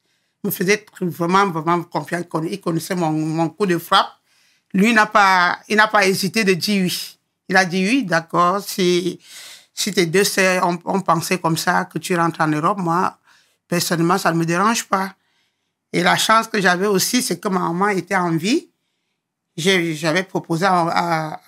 me 0.47 0.51
faisait 0.51 0.85
vraiment, 1.01 1.47
vraiment 1.49 1.83
confiance, 1.83 2.23
il 2.23 2.29
conna- 2.29 2.49
il 2.51 2.61
connaissait 2.61 2.95
mon, 2.95 3.11
mon 3.13 3.49
coup 3.49 3.67
de 3.67 3.79
frappe, 3.79 4.09
lui 4.73 4.93
n'a 4.93 5.07
pas, 5.07 5.59
il 5.69 5.77
n'a 5.77 5.89
pas 5.89 6.07
hésité 6.07 6.45
de 6.45 6.55
dire 6.55 6.85
oui. 6.85 7.19
Il 7.49 7.57
a 7.57 7.65
dit 7.65 7.87
oui, 7.87 8.05
d'accord, 8.05 8.61
si, 8.61 9.21
si 9.73 9.93
tes 9.93 10.07
deux 10.07 10.25
sœurs 10.25 10.67
ont, 10.67 11.01
pensé 11.01 11.39
comme 11.39 11.57
ça, 11.57 11.85
que 11.85 11.99
tu 11.99 12.17
rentres 12.17 12.41
en 12.41 12.49
Europe, 12.49 12.79
moi, 12.79 13.19
personnellement, 13.69 14.19
ça 14.19 14.33
ne 14.33 14.39
me 14.39 14.45
dérange 14.45 14.85
pas. 14.85 15.15
Et 15.93 16.03
la 16.03 16.17
chance 16.17 16.49
que 16.49 16.61
j'avais 16.61 16.87
aussi, 16.89 17.23
c'est 17.23 17.39
que 17.39 17.49
ma 17.49 17.61
maman 17.61 17.89
était 17.89 18.17
en 18.17 18.31
vie. 18.37 18.69
J'avais 19.57 20.25
proposé, 20.25 20.67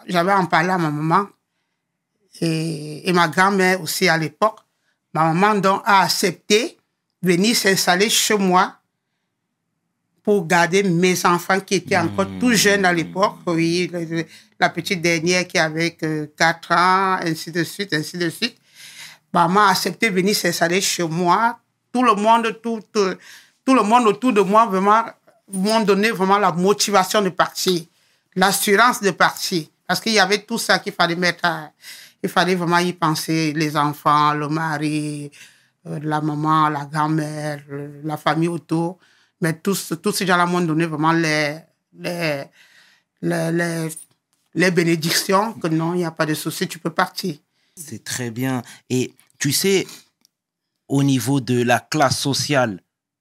j'avais 0.06 0.32
en 0.32 0.46
parlé 0.46 0.70
à 0.70 0.78
ma 0.78 0.90
maman 0.90 1.26
et, 2.40 3.08
et 3.08 3.12
ma 3.12 3.28
grand-mère 3.28 3.82
aussi 3.82 4.08
à 4.08 4.16
l'époque. 4.16 4.60
Ma 5.12 5.32
maman 5.32 5.58
donc 5.60 5.82
a 5.84 6.02
accepté 6.02 6.78
venir 7.20 7.56
s'installer 7.56 8.08
chez 8.08 8.38
moi 8.38 8.77
pour 10.28 10.46
garder 10.46 10.82
mes 10.82 11.24
enfants 11.24 11.58
qui 11.58 11.76
étaient 11.76 11.96
encore 11.96 12.26
tout 12.38 12.52
jeunes 12.52 12.84
à 12.84 12.92
l'époque. 12.92 13.36
Oui, 13.46 13.90
la 14.60 14.68
petite 14.68 15.00
dernière 15.00 15.46
qui 15.48 15.56
avait 15.56 15.92
que 15.92 16.26
4 16.36 16.70
ans, 16.72 17.16
ainsi 17.22 17.50
de 17.50 17.64
suite, 17.64 17.94
ainsi 17.94 18.18
de 18.18 18.28
suite. 18.28 18.58
Maman 19.32 19.60
a 19.68 19.70
accepté 19.70 20.10
de 20.10 20.14
venir 20.16 20.36
s'installer 20.36 20.82
chez 20.82 21.02
moi. 21.04 21.58
Tout 21.90 22.02
le 22.02 22.14
monde, 22.14 22.60
tout, 22.62 22.78
tout, 22.92 23.14
tout 23.64 23.74
le 23.74 23.82
monde 23.82 24.06
autour 24.06 24.34
de 24.34 24.42
moi, 24.42 24.66
vraiment, 24.66 25.02
m'ont 25.50 25.80
donné 25.80 26.10
vraiment 26.10 26.36
la 26.36 26.52
motivation 26.52 27.22
de 27.22 27.30
partir, 27.30 27.80
l'assurance 28.36 29.00
de 29.00 29.12
partir. 29.12 29.64
Parce 29.86 29.98
qu'il 29.98 30.12
y 30.12 30.18
avait 30.18 30.42
tout 30.42 30.58
ça 30.58 30.78
qu'il 30.78 30.92
fallait 30.92 31.16
mettre 31.16 31.46
à- 31.46 31.70
il 32.22 32.28
fallait 32.28 32.54
vraiment 32.54 32.76
y 32.80 32.92
penser, 32.92 33.54
les 33.56 33.74
enfants, 33.78 34.34
le 34.34 34.48
mari, 34.50 35.30
euh, 35.86 35.98
la 36.02 36.20
maman, 36.20 36.68
la 36.68 36.84
grand-mère, 36.84 37.62
euh, 37.72 38.02
la 38.04 38.18
famille 38.18 38.48
autour. 38.48 38.98
Mais 39.40 39.58
tous, 39.58 39.92
tous 40.02 40.12
ces 40.12 40.26
gens-là 40.26 40.46
m'ont 40.46 40.60
donné 40.60 40.86
vraiment 40.86 41.12
les, 41.12 41.58
les, 41.98 42.44
les, 43.22 43.52
les, 43.52 43.88
les 44.54 44.70
bénédictions 44.70 45.52
que 45.54 45.68
non, 45.68 45.94
il 45.94 45.98
n'y 45.98 46.04
a 46.04 46.10
pas 46.10 46.26
de 46.26 46.34
souci, 46.34 46.66
tu 46.66 46.78
peux 46.78 46.90
partir. 46.90 47.36
C'est 47.76 48.02
très 48.02 48.30
bien. 48.30 48.62
Et 48.90 49.14
tu 49.38 49.52
sais, 49.52 49.86
au 50.88 51.02
niveau 51.02 51.40
de 51.40 51.62
la 51.62 51.78
classe 51.78 52.18
sociale, 52.18 52.80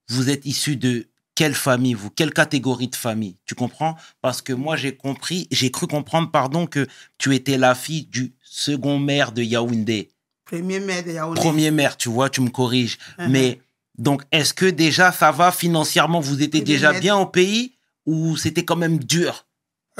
vous 0.10 0.30
êtes 0.30 0.46
issu 0.46 0.76
de 0.78 1.08
quelle 1.36 1.54
famille, 1.54 1.94
vous? 1.94 2.10
Quelle 2.10 2.34
catégorie 2.34 2.88
de 2.88 2.96
famille? 2.96 3.38
Tu 3.46 3.54
comprends? 3.54 3.96
Parce 4.22 4.42
que 4.42 4.54
moi, 4.54 4.76
j'ai 4.76 4.96
compris, 4.96 5.48
j'ai 5.52 5.70
cru 5.70 5.86
comprendre, 5.86 6.32
pardon, 6.32 6.66
que 6.66 6.88
tu 7.20 7.36
étais 7.36 7.60
la 7.60 7.76
fille 7.76 8.08
du 8.08 8.34
second 8.44 8.98
maire 8.98 9.32
de 9.32 9.44
Yaoundé. 9.44 10.10
Premier 10.46 10.80
maire 10.80 11.04
de 11.04 11.12
Yaoundé. 11.12 11.40
Premier 11.40 11.70
maire, 11.70 11.96
tu 11.96 12.10
vois, 12.10 12.32
tu 12.32 12.42
me 12.42 12.50
corriges. 12.50 12.98
Mhm. 13.20 13.30
Mais 13.30 13.62
donc, 13.98 14.24
est-ce 14.32 14.54
que 14.54 14.66
déjà 14.66 15.12
ça 15.12 15.32
va 15.32 15.52
financièrement? 15.52 16.20
Vous 16.20 16.42
étiez 16.42 16.62
déjà 16.62 16.94
bien 16.94 17.18
au 17.18 17.26
pays 17.26 17.76
ou 18.06 18.38
c'était 18.38 18.64
quand 18.64 18.76
même 18.76 19.00
dur? 19.00 19.46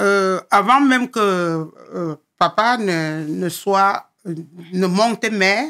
Euh, 0.00 0.40
avant 0.50 0.80
même 0.80 1.10
que 1.10 1.18
euh, 1.20 2.16
papa 2.38 2.76
ne, 2.78 3.26
ne 3.26 3.48
soit, 3.48 4.10
ne 4.24 4.86
monte 4.86 5.28
maire, 5.30 5.66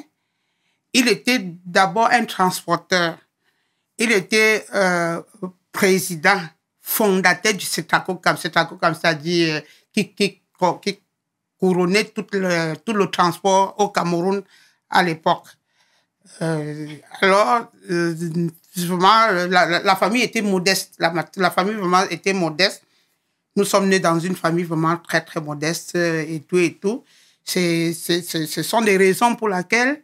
il 0.93 1.09
était 1.09 1.41
d'abord 1.65 2.09
un 2.11 2.25
transporteur. 2.27 3.17
Il 3.97 4.13
était 4.13 4.67
euh, 4.75 5.23
président, 5.73 6.41
fondateur 6.81 7.55
du 7.55 7.65
CETACO, 7.65 8.21
CETACO 8.37 8.77
comme 8.77 8.95
ça 8.95 9.15
dit, 9.15 9.51
euh, 9.51 9.61
qui, 9.93 10.13
qui, 10.13 10.43
qui 10.83 11.01
couronnait 11.59 12.05
tout 12.05 12.27
le, 12.33 12.75
tout 12.85 12.93
le 12.93 13.11
transport 13.11 13.75
au 13.79 13.89
Cameroun 13.89 14.43
à 14.91 15.03
l'époque. 15.03 15.47
Euh, 16.43 16.87
alors, 17.21 17.71
euh, 17.91 18.15
vraiment, 18.77 19.27
la, 19.31 19.47
la, 19.47 19.83
la 19.83 19.97
famille 19.97 20.23
était 20.23 20.43
modeste. 20.43 20.95
La, 20.99 21.13
la 21.37 21.51
famille 21.51 21.75
vraiment 21.75 22.03
était 22.11 22.33
modeste. 22.33 22.83
Nous 23.57 23.65
sommes 23.65 23.89
nés 23.89 24.01
dans 24.01 24.19
une 24.19 24.37
famille 24.37 24.65
vraiment 24.65 24.97
très, 24.97 25.21
très 25.21 25.41
modeste 25.41 25.93
euh, 25.97 26.25
et 26.27 26.41
tout 26.41 26.59
et 26.59 26.75
tout. 26.75 27.05
C'est, 27.45 27.93
ce 27.95 28.63
sont 28.63 28.83
des 28.83 28.97
raisons 28.97 29.35
pour 29.35 29.49
lesquelles 29.49 30.03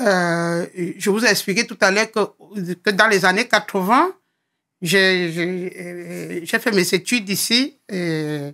euh, 0.00 0.66
je 0.98 1.10
vous 1.10 1.24
ai 1.24 1.28
expliqué 1.28 1.66
tout 1.66 1.76
à 1.80 1.90
l'heure 1.90 2.10
que, 2.10 2.74
que 2.74 2.90
dans 2.90 3.06
les 3.06 3.24
années 3.24 3.46
80, 3.46 4.12
j'ai, 4.80 5.32
euh, 5.36 6.46
fait 6.46 6.72
mes 6.72 6.94
études 6.94 7.28
ici 7.28 7.78
euh, 7.92 8.50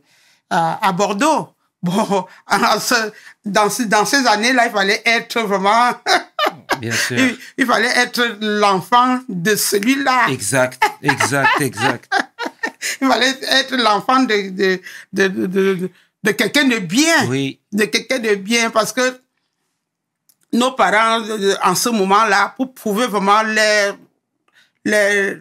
à, 0.50 0.87
à 0.88 0.92
Bordeaux. 0.92 1.48
Bon, 1.82 2.26
en 2.47 2.80
ce- 2.80 3.12
dans, 3.44 3.68
dans 3.87 4.04
ces 4.04 4.26
années-là, 4.26 4.66
il 4.66 4.73
fallait 4.73 5.02
être 5.04 5.40
vraiment, 5.42 5.92
Bien 6.80 6.92
sûr. 6.92 7.18
il, 7.18 7.38
il 7.58 7.66
fallait 7.66 7.97
être 7.97 8.37
l'enfant 8.40 9.20
de 9.28 9.54
celui-là. 9.54 10.26
exact, 10.28 10.82
exact, 11.02 11.61
exact. 11.61 12.12
Il 13.00 13.08
fallait 13.08 13.37
être 13.50 13.76
l'enfant 13.76 14.20
de, 14.23 14.50
de, 14.50 14.80
de, 15.12 15.26
de, 15.28 15.47
de- 15.47 15.90
de 16.25 16.30
quelqu'un 16.32 16.64
de 16.64 16.78
bien. 16.78 17.26
Oui, 17.28 17.61
De 17.73 17.85
quelqu'un 17.87 18.18
de 18.20 18.35
bien 18.37 18.70
parce 18.70 18.92
que 18.92 19.20
nos 20.52 20.73
parents, 20.73 21.20
euh, 21.28 21.54
en 21.64 21.75
ce 21.75 21.88
moment-là, 21.88 22.54
pour 22.56 22.73
prouver 22.75 23.06
vraiment 23.08 23.42
les, 23.42 23.90
les, 24.85 25.37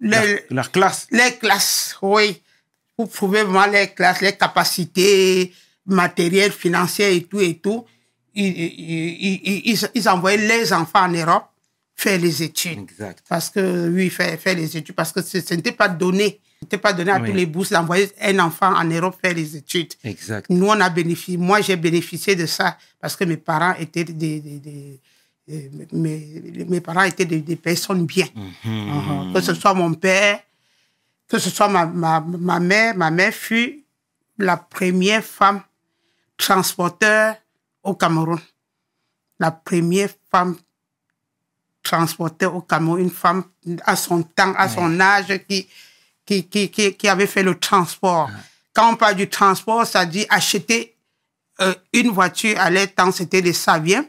leur, 0.00 0.24
leur 0.50 0.70
classe. 0.70 1.06
les 1.10 1.36
classes, 1.38 1.96
oui. 2.02 2.41
Pour 3.06 3.10
prouver 3.10 3.42
vraiment 3.42 3.66
les 3.66 3.88
classes, 3.88 4.20
les 4.20 4.32
capacités 4.36 5.52
matérielles, 5.86 6.52
financières 6.52 7.10
et 7.12 7.22
tout 7.24 7.40
et 7.40 7.54
tout. 7.58 7.84
Ils, 8.34 8.46
ils, 8.46 9.40
ils, 9.66 9.78
ils, 9.94 10.08
envoyaient 10.08 10.38
les 10.48 10.72
enfants 10.72 11.04
en 11.04 11.08
Europe 11.12 11.44
faire 11.94 12.18
les 12.18 12.42
études. 12.42 12.78
Exact. 12.78 13.22
Parce 13.28 13.50
que, 13.50 13.88
oui, 13.90 14.08
faire, 14.08 14.38
faire 14.40 14.56
les 14.56 14.76
études, 14.76 14.94
parce 14.94 15.12
que 15.12 15.20
ce 15.22 15.40
ce 15.40 15.54
n'était 15.54 15.72
pas 15.72 15.88
donné. 15.88 16.40
Ce 16.60 16.64
n'était 16.64 16.78
pas 16.78 16.92
donné 16.92 17.10
à 17.10 17.20
Oui. 17.20 17.28
tous 17.30 17.36
les 17.36 17.46
bourses 17.46 17.70
d'envoyer 17.70 18.08
un 18.20 18.38
enfant 18.38 18.72
en 18.74 18.84
Europe 18.84 19.16
faire 19.20 19.34
les 19.34 19.56
études. 19.56 19.92
Exact. 20.04 20.46
Nous, 20.48 20.66
on 20.66 20.80
a 20.80 20.88
bénéficié, 20.90 21.36
moi, 21.36 21.60
j'ai 21.60 21.76
bénéficié 21.76 22.36
de 22.36 22.46
ça 22.46 22.78
parce 23.00 23.16
que 23.16 23.24
mes 23.24 23.36
parents 23.36 23.74
étaient 23.78 24.04
des, 24.04 24.40
des- 24.40 24.60
des- 24.60 25.00
mes, 25.92 26.64
mes 26.68 26.80
parents 26.80 27.02
étaient 27.02 27.24
des, 27.26 27.40
des 27.40 27.56
personnes 27.56 28.06
bien. 28.06 28.26
Uh-huh. 28.64 29.32
Que 29.34 29.40
ce 29.40 29.54
soit 29.54 29.74
mon 29.74 29.92
père, 29.92 30.38
que 31.28 31.38
ce 31.38 31.50
soit 31.50 31.68
ma, 31.68 31.86
ma, 31.86 32.20
ma 32.20 32.60
mère, 32.60 32.96
ma 32.96 33.10
mère 33.10 33.32
fut 33.32 33.84
la 34.38 34.56
première 34.56 35.24
femme 35.24 35.62
transporteur 36.36 37.36
au 37.82 37.94
Cameroun. 37.94 38.40
La 39.38 39.50
première 39.50 40.10
femme 40.30 40.56
transporteur 41.82 42.54
au 42.54 42.60
Cameroun, 42.62 43.00
une 43.00 43.10
femme 43.10 43.44
à 43.84 43.96
son 43.96 44.22
temps, 44.22 44.54
à 44.56 44.68
son 44.68 45.00
âge, 45.00 45.26
qui, 45.48 45.68
qui, 46.24 46.44
qui, 46.48 46.70
qui, 46.70 46.94
qui 46.94 47.08
avait 47.08 47.26
fait 47.26 47.42
le 47.42 47.58
transport. 47.58 48.30
Quand 48.72 48.92
on 48.92 48.96
parle 48.96 49.16
du 49.16 49.28
transport, 49.28 49.86
ça 49.86 50.06
dit 50.06 50.26
acheter 50.30 50.96
euh, 51.60 51.74
une 51.92 52.08
voiture 52.10 52.58
à 52.58 52.70
leur 52.70 52.92
temps, 52.94 53.12
c'était 53.12 53.42
des 53.42 53.52
Saviens. 53.52 54.04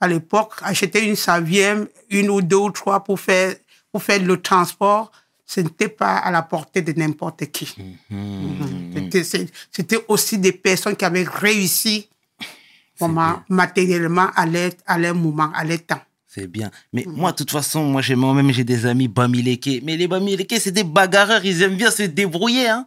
À 0.00 0.06
l'époque, 0.06 0.54
acheter 0.62 1.04
une 1.04 1.16
Savienne, 1.16 1.88
une 2.10 2.30
ou 2.30 2.40
deux 2.40 2.56
ou 2.56 2.70
trois 2.70 3.02
pour 3.02 3.18
faire, 3.18 3.56
pour 3.90 4.02
faire 4.02 4.22
le 4.22 4.40
transport, 4.40 5.10
ce 5.50 5.60
n'était 5.60 5.88
pas 5.88 6.16
à 6.18 6.30
la 6.30 6.42
portée 6.42 6.82
de 6.82 6.92
n'importe 6.92 7.46
qui. 7.46 7.74
Mhm. 8.10 9.10
C'était- 9.72 10.04
aussi 10.06 10.36
des 10.38 10.52
personnes 10.52 10.94
qui 10.94 11.06
avaient 11.06 11.24
réussi 11.26 12.06
vraiment, 13.00 13.42
matériellement 13.48 14.28
à 14.36 14.44
leur, 14.44 14.72
à 14.86 14.98
leur 14.98 15.14
moment, 15.14 15.50
à 15.54 15.64
leur 15.64 15.82
temps. 15.86 16.02
C'est 16.26 16.46
bien. 16.46 16.70
Mais 16.92 17.04
moi, 17.06 17.32
de 17.32 17.36
toute 17.38 17.50
façon, 17.50 17.82
moi, 17.84 18.02
j'ai 18.02 18.14
moi-même, 18.14 18.50
j'ai 18.52 18.64
des 18.64 18.84
amis 18.84 19.08
Bamileke. 19.08 19.80
Mais 19.82 19.96
les 19.96 20.06
Bamileke, 20.06 20.56
c'est 20.60 20.70
des 20.70 20.84
bagarreurs. 20.84 21.42
Ils 21.44 21.62
aiment 21.62 21.76
bien 21.76 21.90
se 21.90 22.02
débrouiller, 22.02 22.68
hein. 22.68 22.86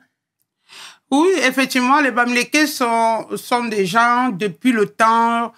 Oui, 1.10 1.30
effectivement, 1.44 2.00
les 2.00 2.12
Bamileke 2.12 2.68
sont, 2.68 3.26
sont 3.38 3.66
des 3.66 3.88
gens, 3.88 4.30
depuis 4.30 4.72
le 4.72 4.86
temps, 4.86 5.52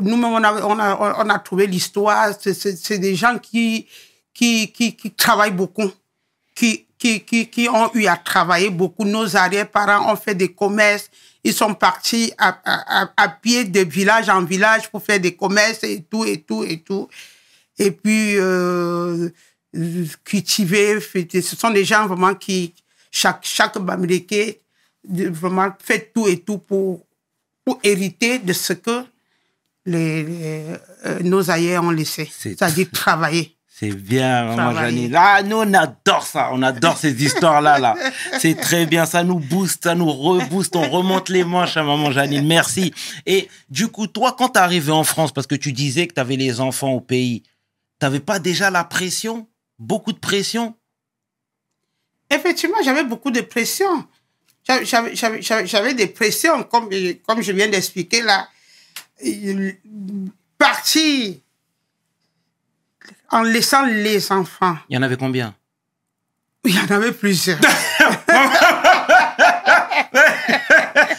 nous-mêmes, 0.00 0.32
on 0.32 0.44
a, 0.44 0.62
on 0.64 0.78
a, 0.78 1.24
on 1.24 1.28
a 1.28 1.38
trouvé 1.40 1.66
l'histoire, 1.66 2.28
c'est 2.40 2.98
des 2.98 3.16
gens 3.16 3.36
qui, 3.38 3.86
qui, 4.32 4.70
qui, 4.72 4.94
qui 4.94 5.10
travaillent 5.10 5.52
beaucoup, 5.52 5.90
qui, 6.56 6.86
qui, 6.98 7.20
qui, 7.20 7.46
qui 7.48 7.68
ont 7.68 7.90
eu 7.94 8.06
à 8.06 8.16
travailler 8.16 8.70
beaucoup. 8.70 9.04
Nos 9.04 9.36
arrière-parents 9.36 10.12
ont 10.12 10.16
fait 10.16 10.34
des 10.34 10.52
commerces, 10.52 11.08
ils 11.44 11.52
sont 11.52 11.74
partis 11.74 12.32
à, 12.38 12.48
à, 12.64 13.02
à- 13.04 13.12
à 13.16 13.28
pied 13.28 13.64
de 13.64 13.80
village 13.80 14.28
en 14.28 14.42
village 14.42 14.90
pour 14.90 15.02
faire 15.02 15.20
des 15.20 15.36
commerces 15.36 15.84
et 15.84 16.02
tout, 16.10 16.24
et 16.24 16.40
tout, 16.42 16.64
et 16.64 16.80
tout. 16.80 17.08
Et 17.78 17.90
puis, 17.92 18.36
euh, 18.38 19.28
cultiver, 20.24 20.98
ce 21.00 21.56
sont 21.56 21.70
des 21.70 21.84
gens 21.84 22.06
vraiment 22.06 22.34
qui, 22.34 22.74
chaque, 23.10 23.40
chaque 23.44 23.78
Bamileke, 23.78 24.60
vraiment 25.08 25.68
fait 25.82 26.10
tout 26.12 26.26
et 26.26 26.38
tout 26.40 26.58
pour, 26.58 27.06
pour 27.64 27.78
hériter 27.82 28.38
de 28.38 28.52
ce 28.52 28.72
que 28.72 29.04
les, 29.84 30.22
les, 30.24 30.64
euh, 31.04 31.20
nos 31.22 31.48
aïeux 31.50 31.78
ont 31.78 31.90
laissé. 31.90 32.28
C'est 32.32 32.58
C'est-à-dire 32.58 32.90
travailler. 32.90 33.55
C'est 33.78 33.90
bien, 33.90 34.44
maman. 34.56 34.72
Janine. 34.72 35.14
Ah, 35.14 35.42
nous, 35.42 35.56
on 35.58 35.74
adore 35.74 36.26
ça. 36.26 36.48
On 36.52 36.62
adore 36.62 36.96
ces 36.96 37.22
histoires-là, 37.22 37.78
là. 37.78 37.94
C'est 38.40 38.54
très 38.54 38.86
bien. 38.86 39.04
Ça 39.04 39.22
nous 39.22 39.38
booste, 39.38 39.84
ça 39.84 39.94
nous 39.94 40.10
rebooste. 40.10 40.74
On 40.76 40.88
remonte 40.88 41.28
les 41.28 41.44
manches 41.44 41.76
à 41.76 41.82
maman 41.82 42.10
Janine. 42.10 42.46
Merci. 42.46 42.94
Et 43.26 43.50
du 43.68 43.88
coup, 43.88 44.06
toi, 44.06 44.34
quand 44.38 44.48
t'es 44.48 44.60
arrivé 44.60 44.92
en 44.92 45.04
France, 45.04 45.30
parce 45.30 45.46
que 45.46 45.54
tu 45.54 45.74
disais 45.74 46.06
que 46.06 46.14
t'avais 46.14 46.36
les 46.36 46.58
enfants 46.60 46.92
au 46.92 47.02
pays, 47.02 47.42
t'avais 47.98 48.20
pas 48.20 48.38
déjà 48.38 48.70
la 48.70 48.82
pression? 48.82 49.46
Beaucoup 49.78 50.14
de 50.14 50.18
pression? 50.18 50.74
Effectivement, 52.30 52.78
j'avais 52.82 53.04
beaucoup 53.04 53.30
de 53.30 53.42
pression. 53.42 54.06
J'avais- 54.66 55.92
des 55.92 56.06
pressions, 56.06 56.62
comme, 56.62 56.88
comme 57.26 57.42
je 57.42 57.52
viens 57.52 57.68
d'expliquer 57.68 58.22
là. 58.22 58.48
Partir 60.56 61.34
en 63.30 63.42
laissant 63.42 63.84
les 63.86 64.30
enfants. 64.32 64.76
Il 64.88 64.94
y 64.96 64.98
en 64.98 65.02
avait 65.02 65.16
combien? 65.16 65.54
Il 66.64 66.74
y 66.74 66.78
en 66.80 66.94
avait 66.94 67.12
plusieurs. 67.12 67.58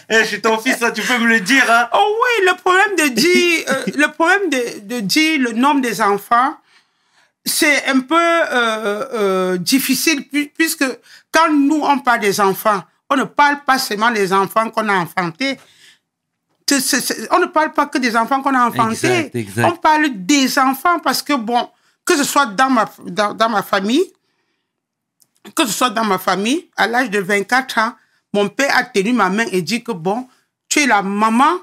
Eh, 0.09 0.19
je 0.19 0.23
suis 0.25 0.41
ton 0.41 0.57
fils, 0.57 0.77
tu 0.95 1.01
peux 1.01 1.17
me 1.17 1.27
le 1.27 1.41
dire. 1.41 1.65
Hein? 1.69 1.89
Oh 1.93 2.15
oui, 2.21 2.45
le 2.49 2.55
problème 2.55 2.95
de 2.97 3.13
dire, 3.13 3.65
euh, 3.69 3.83
le 3.97 4.07
problème 4.11 4.49
de, 4.49 4.95
de 4.95 4.99
dire 5.01 5.37
le 5.39 5.51
nombre 5.51 5.81
des 5.81 6.01
enfants, 6.01 6.55
c'est 7.45 7.85
un 7.87 7.99
peu 7.99 8.15
euh, 8.15 9.05
euh, 9.13 9.57
difficile 9.57 10.25
pu- 10.27 10.49
puisque 10.55 10.85
quand 11.31 11.51
nous 11.51 11.81
on 11.83 11.99
parle 11.99 12.21
des 12.21 12.39
enfants, 12.39 12.81
on 13.09 13.17
ne 13.17 13.25
parle 13.25 13.63
pas 13.65 13.77
seulement 13.79 14.11
des 14.11 14.31
enfants 14.31 14.69
qu'on 14.69 14.87
a 14.87 14.93
enfantés. 14.95 15.57
On 17.31 17.39
ne 17.39 17.45
parle 17.47 17.73
pas 17.73 17.87
que 17.87 17.97
des 17.97 18.15
enfants 18.15 18.41
qu'on 18.41 18.55
a 18.55 18.65
enfantés. 18.67 19.07
Exact, 19.07 19.35
exact. 19.35 19.67
On 19.67 19.75
parle 19.75 20.07
des 20.13 20.57
enfants 20.57 20.99
parce 20.99 21.21
que 21.21 21.33
bon, 21.33 21.69
que 22.07 22.15
ce 22.17 22.23
soit 22.23 22.47
dans 22.47 22.69
ma 22.69 22.89
dans, 23.05 23.49
ma 23.49 23.61
famille, 23.61 24.11
que 25.55 25.65
ce 25.65 25.71
soit 25.73 25.89
dans 25.91 26.05
ma 26.05 26.17
famille, 26.17 26.69
à 26.75 26.87
l'âge 26.87 27.09
de 27.09 27.19
24 27.19 27.77
ans, 27.79 27.93
mon 28.33 28.49
père 28.49 28.75
a 28.75 28.83
tenu 28.83 29.13
ma 29.13 29.29
main 29.29 29.45
et 29.51 29.61
dit 29.61 29.83
que 29.83 29.91
bon, 29.91 30.27
tu 30.69 30.79
es 30.79 30.87
la 30.87 31.01
maman 31.01 31.59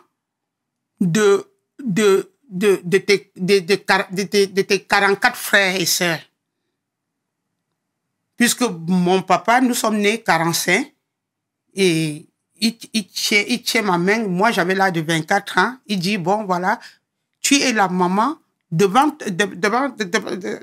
de, 1.00 1.44
de, 1.82 2.30
de, 2.48 2.80
de, 2.84 2.98
tes, 2.98 3.32
de, 3.36 3.58
de, 3.60 3.76
de 4.12 4.22
tes- 4.22 4.46
de 4.46 4.62
tes 4.62 4.80
44 4.82 5.36
frères 5.36 5.80
et 5.80 5.86
sœurs. 5.86 6.20
Puisque 8.36 8.62
mon 8.62 9.22
papa, 9.22 9.60
nous 9.60 9.74
sommes 9.74 9.98
nés 9.98 10.22
45 10.22 10.92
et 11.74 12.26
il, 12.60 12.76
tient, 13.08 13.44
il 13.46 13.62
tient 13.62 13.82
ma 13.82 13.98
main. 13.98 14.26
Moi, 14.26 14.50
j'avais 14.50 14.74
l'âge 14.74 14.92
de 14.92 15.00
24 15.02 15.58
ans. 15.58 15.76
Il 15.86 15.98
dit, 15.98 16.18
bon, 16.18 16.44
voilà, 16.44 16.80
tu 17.40 17.56
es 17.60 17.72
la 17.72 17.88
maman 17.88 18.36
devant, 18.74 19.06
de- 19.06 19.54
devant, 19.54 19.88
de- 19.88 20.04
de- 20.04 20.36
de- 20.36 20.60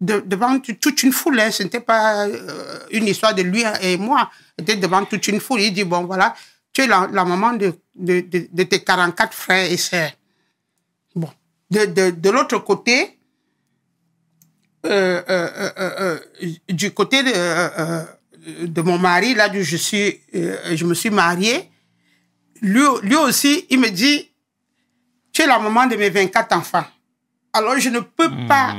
de- 0.00 0.20
devant 0.20 0.58
toute 0.58 1.02
une 1.02 1.12
foule. 1.12 1.40
Hein. 1.40 1.50
Ce 1.50 1.62
n'était 1.62 1.80
pas 1.80 2.26
euh, 2.26 2.78
une 2.90 3.06
histoire 3.06 3.34
de 3.34 3.42
lui 3.42 3.64
et 3.80 3.96
moi. 3.96 4.30
C'était 4.58 4.76
devant 4.76 5.04
toute 5.04 5.26
une 5.28 5.40
foule. 5.40 5.60
Il 5.60 5.72
dit, 5.72 5.84
bon, 5.84 6.04
voilà, 6.04 6.34
tu 6.72 6.82
es 6.82 6.86
la, 6.86 7.06
maman 7.08 7.54
de, 7.54 7.74
de, 7.94 8.62
tes 8.64 8.80
44 8.82 9.32
frères 9.32 9.70
et 9.70 9.76
sœurs. 9.76 10.12
Bon. 11.14 11.30
De, 11.70 12.30
l'autre 12.30 12.58
côté, 12.58 13.18
euh, 14.84 15.22
euh, 15.28 16.18
du 16.68 16.92
côté 16.92 17.22
de, 17.22 18.80
mon 18.82 18.98
mari, 18.98 19.34
là 19.34 19.48
où 19.48 19.62
je, 19.62 19.76
suis, 19.76 20.20
je 20.32 20.84
me 20.84 20.94
suis 20.94 21.10
mariée, 21.10 21.70
lui, 22.60 22.82
lui 23.02 23.16
aussi, 23.16 23.66
il 23.70 23.80
me 23.80 23.88
dit, 23.88 24.30
tu 25.32 25.42
es 25.42 25.46
la 25.46 25.58
maman 25.58 25.86
de 25.86 25.96
mes 25.96 26.10
24 26.10 26.56
enfants. 26.56 26.84
Alors, 27.54 27.78
je 27.78 27.88
ne 27.88 28.00
peux 28.00 28.30
pas, 28.48 28.74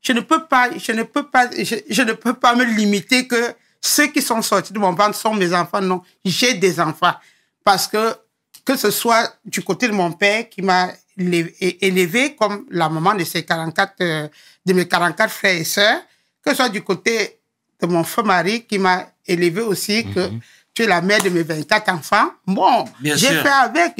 je 0.00 0.12
ne 0.12 0.20
peux 0.20 0.44
pas, 0.46 0.70
je 0.76 0.92
ne 0.92 1.02
peux 1.04 1.26
pas, 1.28 1.48
je, 1.56 1.76
je 1.88 2.02
ne 2.02 2.12
peux 2.12 2.34
pas 2.34 2.54
me 2.56 2.64
limiter 2.64 3.28
que 3.28 3.54
ceux 3.80 4.06
qui 4.06 4.22
sont 4.22 4.40
sortis 4.40 4.72
de 4.72 4.78
mon 4.78 4.92
ventre 4.92 5.14
sont 5.14 5.34
mes 5.34 5.52
enfants. 5.52 5.82
Non, 5.82 6.02
j'ai 6.24 6.54
des 6.54 6.80
enfants. 6.80 7.14
Parce 7.62 7.86
que, 7.86 8.16
que 8.64 8.76
ce 8.76 8.90
soit 8.90 9.30
du 9.44 9.62
côté 9.62 9.88
de 9.88 9.92
mon 9.92 10.10
père 10.12 10.48
qui 10.48 10.62
m'a 10.62 10.88
élevé 11.18 12.34
comme 12.34 12.64
la 12.70 12.88
maman 12.88 13.14
de 13.14 13.24
ses 13.24 13.44
44, 13.44 13.92
euh, 14.00 14.28
de 14.64 14.72
mes 14.72 14.88
44 14.88 15.30
frères 15.30 15.56
et 15.56 15.64
sœurs, 15.64 16.00
que 16.42 16.50
ce 16.50 16.56
soit 16.56 16.70
du 16.70 16.82
côté 16.82 17.38
de 17.80 17.86
mon 17.86 18.04
feu 18.04 18.22
mari 18.22 18.64
qui 18.64 18.78
m'a 18.78 19.06
élevé 19.26 19.60
aussi, 19.60 20.04
que 20.14 20.30
tu 20.72 20.82
es 20.82 20.86
la 20.86 21.00
mère 21.02 21.22
de 21.22 21.28
mes 21.28 21.42
24 21.42 21.88
enfants. 21.90 22.30
Bon, 22.46 22.86
j'ai 23.02 23.16
fait 23.16 23.48
avec, 23.48 23.92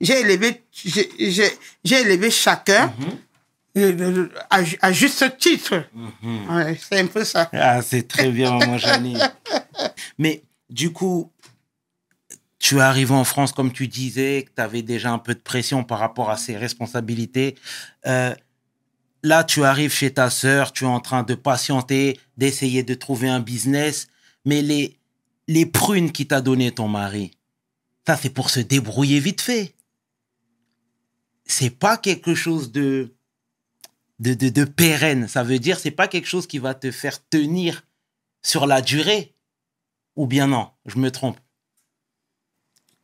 j'ai, 0.00 0.20
élevé, 0.20 0.64
j'ai, 0.72 2.00
élevé 2.00 2.30
chacun 2.30 2.86
euh, 2.86 3.04
à, 4.50 4.62
ju- 4.64 4.78
à 4.80 4.92
juste 4.92 5.36
titre. 5.38 5.84
Ouais, 6.50 6.78
c'est 6.80 6.98
un 7.00 7.06
peu 7.06 7.24
ça. 7.24 7.48
Ah, 7.52 7.82
c'est 7.82 8.06
très 8.08 8.30
bien, 8.30 8.56
maman 8.58 8.78
Janie. 8.78 9.16
Mais 10.18 10.42
du 10.70 10.92
coup, 10.92 11.32
tu 12.58 12.76
es 12.78 12.80
arrivé 12.80 13.12
en 13.14 13.24
France, 13.24 13.52
comme 13.52 13.72
tu 13.72 13.86
disais, 13.88 14.44
que 14.48 14.50
tu 14.56 14.60
avais 14.62 14.82
déjà 14.82 15.12
un 15.12 15.18
peu 15.18 15.34
de 15.34 15.40
pression 15.40 15.84
par 15.84 15.98
rapport 16.00 16.30
à 16.30 16.36
ces 16.36 16.56
responsabilités. 16.56 17.54
Euh, 18.06 18.34
là, 19.22 19.44
tu 19.44 19.64
arrives 19.64 19.92
chez 19.92 20.12
ta 20.12 20.28
sœur, 20.30 20.72
tu 20.72 20.84
es 20.84 20.88
en 20.88 21.00
train 21.00 21.22
de 21.22 21.34
patienter, 21.34 22.18
d'essayer 22.36 22.82
de 22.82 22.94
trouver 22.94 23.28
un 23.28 23.40
business, 23.40 24.08
mais 24.44 24.60
les, 24.62 24.98
les 25.46 25.66
prunes 25.66 26.10
qui 26.12 26.26
t'a 26.26 26.40
donné 26.40 26.72
ton 26.72 26.88
mari, 26.88 27.30
ça, 28.06 28.16
c'est 28.16 28.30
pour 28.30 28.50
se 28.50 28.60
débrouiller 28.60 29.20
vite 29.20 29.40
fait. 29.40 29.74
C'est 31.44 31.70
pas 31.70 31.96
quelque 31.96 32.34
chose 32.34 32.72
de, 32.72 33.14
de, 34.18 34.34
de, 34.34 34.48
de 34.48 34.64
pérenne. 34.64 35.28
Ça 35.28 35.42
veut 35.42 35.58
dire, 35.58 35.78
c'est 35.78 35.90
pas 35.92 36.08
quelque 36.08 36.26
chose 36.28 36.46
qui 36.46 36.58
va 36.58 36.74
te 36.74 36.90
faire 36.90 37.18
tenir 37.28 37.82
sur 38.42 38.66
la 38.66 38.80
durée. 38.80 39.34
Ou 40.16 40.26
bien 40.26 40.46
non, 40.48 40.70
je 40.86 40.98
me 40.98 41.10
trompe. 41.10 41.38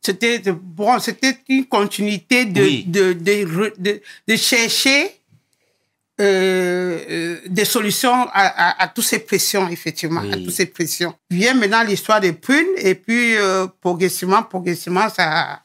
C'était 0.01 0.39
bon, 0.51 0.99
c'était 0.99 1.37
une 1.49 1.65
continuité 1.65 2.45
de, 2.45 2.61
Oui. 2.61 2.83
de, 2.85 3.13
de, 3.13 4.35
chercher 4.35 5.05
euh, 6.21 6.99
euh, 7.09 7.39
des 7.47 7.65
solutions 7.65 8.13
à, 8.13 8.29
à, 8.33 8.83
à 8.83 8.87
toutes 8.87 9.05
ces 9.05 9.19
pressions, 9.19 9.67
effectivement, 9.69 10.21
à 10.21 10.25
Oui. 10.25 10.43
toutes 10.45 10.53
ces 10.53 10.67
pressions. 10.67 11.15
Vient 11.31 11.55
maintenant 11.55 11.83
l'histoire 11.83 12.21
des 12.21 12.33
prunes, 12.33 12.67
et 12.77 12.93
puis 12.95 13.35
euh, 13.35 13.65
progressivement, 13.81 14.43
progressivement, 14.43 15.09
ça, 15.09 15.61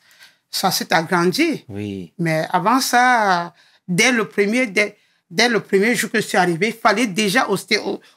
ça 0.50 0.70
s'est 0.70 0.92
agrandi. 0.92 1.64
Oui. 1.68 2.12
Mais 2.18 2.46
avant 2.50 2.80
ça, 2.80 3.52
dès 3.86 4.10
le 4.10 4.26
premier, 4.26 4.66
dès, 4.68 4.96
dès 5.30 5.48
le 5.48 5.60
premier 5.60 5.94
jour 5.94 6.10
que 6.10 6.20
je 6.20 6.26
suis 6.26 6.38
arrivé, 6.38 6.68
il 6.68 6.74
fallait 6.74 7.06
déjà 7.06 7.46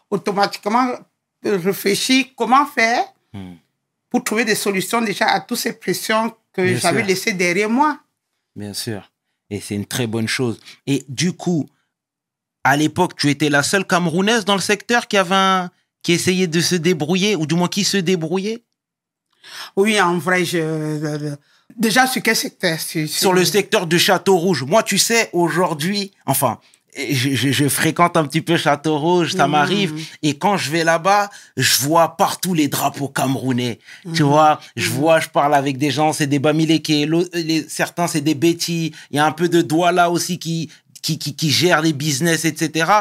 automatiquement 0.10 0.88
réfléchir 1.43 2.26
comment 2.36 2.65
faire 2.65 3.04
Hmm. 3.36 3.56
pour 4.12 4.23
trouver 4.23 4.45
des 4.45 4.54
solutions 4.54 5.02
déjà 5.02 5.26
à 5.26 5.39
toutes 5.41 5.58
ces 5.58 5.73
pressions 5.73 6.32
que 6.54 6.62
Bien 6.62 6.78
j'avais 6.78 7.02
laissées 7.02 7.34
derrière 7.34 7.67
moi. 7.67 7.99
Bien 8.56 8.73
sûr. 8.76 9.12
Et 9.49 9.60
c'est 9.60 9.73
une 9.73 9.88
très 9.88 10.06
bonne 10.06 10.28
chose. 10.28 10.60
Et 10.86 11.04
du 11.10 11.34
coup, 11.34 11.67
à 12.63 12.78
l'époque, 12.78 13.15
tu 13.15 13.32
étais 13.32 13.49
la 13.49 13.63
seule 13.63 13.88
Camerounaise 13.88 14.45
dans 14.45 14.54
le 14.54 14.62
secteur 14.62 15.08
qui 15.08 15.17
avait 15.17 15.34
un- 15.34 15.71
qui 16.04 16.12
essayait 16.12 16.45
de 16.45 16.62
se 16.62 16.76
débrouiller, 16.76 17.36
ou 17.36 17.47
du 17.47 17.56
moins 17.56 17.67
qui 17.69 17.84
se 17.84 17.97
débrouillait? 17.97 18.63
Oui, 19.76 19.99
en 19.99 20.19
vrai, 20.19 20.45
je, 20.45 20.58
je- 20.60 21.36
déjà 21.76 22.06
sur 22.06 22.21
quel 22.21 22.36
secteur? 22.36 22.80
Sur, 22.80 23.10
sur 23.10 23.34
le 23.34 23.43
secteur 23.45 23.88
de 23.88 23.97
Château 23.97 24.38
Rouge. 24.38 24.63
Moi, 24.63 24.84
tu 24.84 24.99
sais, 24.99 25.30
aujourd'hui, 25.34 26.12
enfin, 26.28 26.60
je, 26.95 27.36
je, 27.36 27.51
je, 27.51 27.67
fréquente 27.67 28.17
un 28.17 28.25
petit 28.25 28.41
peu 28.41 28.58
Château 28.58 28.97
Rouge, 28.97 29.34
ça 29.34 29.47
hmm. 29.47 29.51
m'arrive. 29.51 30.08
Et 30.21 30.38
quand 30.38 30.58
je 30.58 30.71
vais 30.71 30.84
là-bas, 30.84 31.29
je 31.58 31.84
vois 31.84 32.17
partout 32.17 32.53
les 32.53 32.67
drapeaux 32.67 33.08
camerounais. 33.08 33.79
Tu 34.13 34.23
hmm. 34.23 34.27
vois, 34.27 34.60
je 34.75 34.89
hmm. 34.89 34.93
vois, 34.93 35.19
je 35.19 35.29
parle 35.29 35.53
avec 35.56 35.77
des 35.77 35.91
gens, 35.91 36.13
c'est 36.13 36.27
des 36.27 36.39
Bamileke, 36.39 37.10
certains 37.67 38.08
c'est 38.08 38.21
des 38.21 38.36
Betty. 38.36 38.93
Il 39.12 39.17
y 39.17 39.19
a 39.19 39.25
un 39.25 39.32
peu 39.32 39.49
de 39.49 39.62
Douala 39.62 40.10
aussi 40.10 40.39
qui, 40.39 40.69
qui, 41.01 41.17
qui, 41.17 41.49
gère 41.49 41.82
les 41.82 41.93
business, 41.93 42.45
etc. 42.45 42.91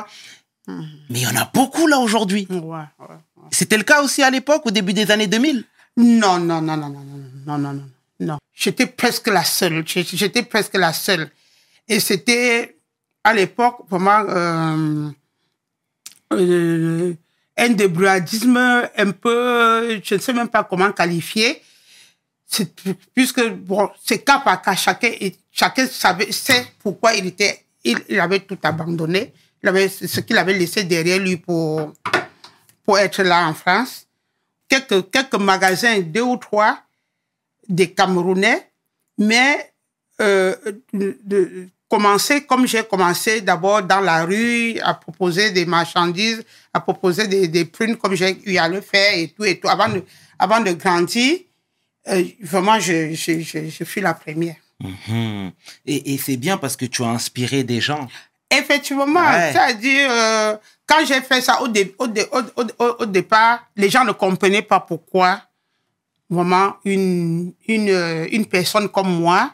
Mais 0.67 1.21
il 1.21 1.23
y 1.23 1.27
en 1.27 1.37
a 1.37 1.51
beaucoup 1.53 1.87
là 1.87 1.99
aujourd'hui. 1.99 2.47
Ouais, 2.51 2.59
ouais. 2.61 3.17
C'était 3.51 3.77
le 3.77 3.85
cas 3.85 4.03
aussi 4.03 4.23
à 4.23 4.31
l'époque, 4.31 4.63
au 4.65 4.71
début 4.71 4.93
des 4.93 5.11
années 5.11 5.27
2000 5.27 5.65
Non, 5.97 6.39
non, 6.39 6.63
non, 6.63 6.77
non, 6.77 6.89
non, 6.89 7.05
non, 7.47 7.59
non, 7.59 7.73
non. 7.73 7.85
non. 8.21 8.39
J'étais 8.55 8.87
presque 8.87 9.29
la 9.29 9.45
seule. 9.45 9.85
J'étais 9.87 10.43
presque 10.43 10.75
la 10.75 10.93
seule. 10.93 11.31
Et 11.89 12.01
c'était 12.01 12.77
à 13.25 13.35
l'époque, 13.35 13.79
vraiment, 13.89 14.25
euh, 14.29 15.11
euh, 16.33 17.15
un 17.57 17.69
débrouillardisme 17.69 18.57
un 18.97 19.11
peu, 19.13 20.01
je 20.03 20.15
ne 20.15 20.21
sais 20.21 20.33
même 20.33 20.49
pas 20.49 20.65
comment 20.65 20.93
qualifier. 20.93 21.63
Puisque, 23.15 23.49
bon, 23.49 23.91
c'est 24.03 24.19
cas 24.25 24.41
par 24.41 24.61
cas. 24.61 24.75
Chacun, 24.75 25.11
chacun 25.51 25.87
savait, 25.87 26.33
sait 26.33 26.67
pourquoi 26.83 27.15
il 27.15 27.27
était, 27.27 27.65
il, 27.85 28.21
avait 28.21 28.41
tout 28.41 28.59
abandonné. 28.63 29.33
Il 29.63 29.69
avait 29.69 29.89
ce 29.89 30.21
qu'il 30.21 30.37
avait 30.37 30.53
laissé 30.53 30.85
derrière 30.85 31.19
lui 31.19 31.37
pour, 31.37 31.93
pour 32.85 32.99
être 32.99 33.23
là 33.23 33.47
en 33.49 33.55
France 33.55 34.07
quelques, 34.73 35.11
quelques 35.11 35.35
magasins, 35.35 36.01
deux 36.01 36.23
ou 36.23 36.37
trois, 36.37 36.79
des 37.69 37.93
Camerounais, 37.93 38.71
mais 39.19 39.73
euh, 40.21 40.55
commencer 41.93 42.45
comme 42.47 42.67
j'ai 42.67 42.85
commencé 42.85 43.43
d'abord 43.43 43.83
dans 43.83 44.01
la 44.01 44.25
rue 44.25 44.79
à 44.81 44.95
proposer 44.95 45.51
des 45.51 45.67
marchandises, 45.67 46.43
à 46.73 46.81
proposer 46.81 47.27
des, 47.29 47.49
des 47.49 47.67
prunes 47.67 47.97
comme 48.01 48.15
j'ai 48.15 48.33
eu 48.51 48.57
à 48.57 48.67
le 48.67 48.81
faire 48.81 49.13
et 49.19 49.29
tout 49.29 49.45
et 49.45 49.59
tout. 49.61 49.69
Avant 49.69 49.91
de, 49.91 50.03
avant 50.39 50.61
de 50.61 50.73
grandir, 50.73 51.39
euh, 52.09 52.25
vraiment, 52.41 52.81
je, 52.81 53.13
je, 53.13 53.41
je, 53.41 53.59
je 53.69 53.85
suis 53.85 54.01
la 54.01 54.15
première. 54.15 54.57
Mhm. 54.81 55.53
Et, 55.85 56.15
et 56.15 56.19
c'est 56.19 56.39
bien 56.39 56.57
parce 56.57 56.77
que 56.77 56.87
tu 56.87 57.03
as 57.05 57.09
inspiré 57.11 57.63
des 57.63 57.81
gens. 57.83 58.09
Effectivement, 58.51 59.21
Ouais. 59.21 59.53
c'est-à-dire, 59.53 60.09
euh, 60.11 60.57
quand 60.87 61.05
j'ai 61.07 61.21
fait 61.21 61.43
ça 61.43 61.61
au, 61.63 61.69
dé- 61.69 61.95
au, 61.99 62.07
dé- 62.07 62.27
au, 62.33 62.41
au- 62.63 62.85
au- 62.85 62.97
au 63.01 63.07
départ, 63.07 63.67
les 63.77 63.91
gens 63.91 64.05
ne 64.05 64.13
comprenaient 64.13 64.63
pas 64.73 64.81
pourquoi 64.81 65.43
vraiment 66.31 66.73
une, 66.87 67.53
une, 67.69 67.91
euh, 67.91 68.27
une 68.33 68.47
personne 68.47 68.89
comme 68.89 69.13
moi, 69.15 69.53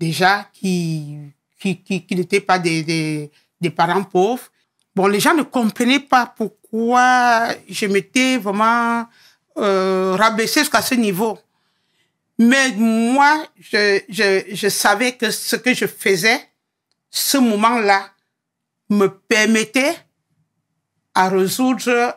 déjà, 0.00 0.48
qui, 0.52 1.16
qui, 1.64 1.82
qui, 1.82 2.04
qui 2.04 2.14
n'était 2.16 2.40
pas 2.40 2.58
des, 2.58 2.82
des, 2.82 3.30
des 3.60 3.70
parents 3.70 4.04
pauvres, 4.04 4.50
Bon, 4.94 5.08
les 5.08 5.18
gens 5.18 5.34
ne 5.34 5.42
comprenaient 5.42 5.98
pas 5.98 6.32
pourquoi 6.36 7.48
je 7.68 7.86
m'étais 7.86 8.36
vraiment 8.38 9.08
euh, 9.58 10.14
rabaissée 10.16 10.60
jusqu'à 10.60 10.82
ce 10.82 10.94
niveau. 10.94 11.36
Mais 12.38 12.70
moi, 12.76 13.44
je, 13.58 14.00
je, 14.08 14.54
je 14.54 14.68
savais 14.68 15.16
que 15.16 15.30
ce 15.30 15.56
que 15.56 15.74
je 15.74 15.86
faisais, 15.86 16.40
ce 17.10 17.38
moment-là, 17.38 18.08
me 18.88 19.08
permettait 19.08 19.96
à 21.12 21.28
résoudre 21.28 22.16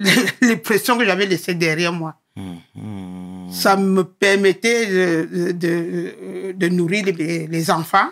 les, 0.40 0.56
pressions 0.56 0.96
que 0.96 1.04
j'avais 1.04 1.26
laissées 1.26 1.54
derrière 1.54 1.92
moi. 1.92 2.14
Mhm. 2.34 3.52
Ça 3.52 3.76
me 3.76 4.04
permettait 4.04 4.86
de, 4.86 5.52
de, 5.52 6.52
de 6.52 6.68
nourrir 6.68 7.04
les, 7.06 7.46
les 7.46 7.70
enfants. 7.70 8.08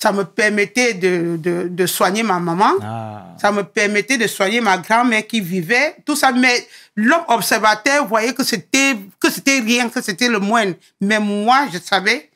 Ça 0.00 0.12
me 0.12 0.22
permettait 0.24 0.94
de, 0.94 1.36
de, 1.36 1.66
de 1.68 1.86
soigner 1.86 2.22
ma 2.22 2.38
maman. 2.38 2.72
Ah. 2.80 3.34
Ça 3.40 3.50
me 3.50 3.64
permettait 3.64 4.16
de 4.16 4.28
soigner 4.28 4.60
ma 4.60 4.78
grand-mère 4.78 5.26
qui 5.26 5.40
vivait. 5.40 5.96
Tout 6.06 6.14
ça, 6.14 6.30
mais 6.30 6.66
l'homme 6.94 7.24
observateur 7.28 8.06
voyait 8.06 8.32
que 8.32 8.44
c'était 8.44 8.96
que 9.18 9.28
c'était 9.28 9.58
rien, 9.58 9.88
que 9.88 10.00
c'était 10.00 10.28
le 10.28 10.38
moindre. 10.38 10.74
Mais 11.00 11.18
moi, 11.18 11.66
je 11.72 11.78
savais 11.78 12.30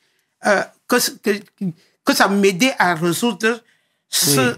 euh, 0.47 0.63
que, 0.89 0.97
que 1.23 1.41
que 2.05 2.13
ça 2.13 2.27
m'aidait 2.27 2.75
à 2.81 2.95
résoudre 2.97 3.61
ce, 4.09 4.57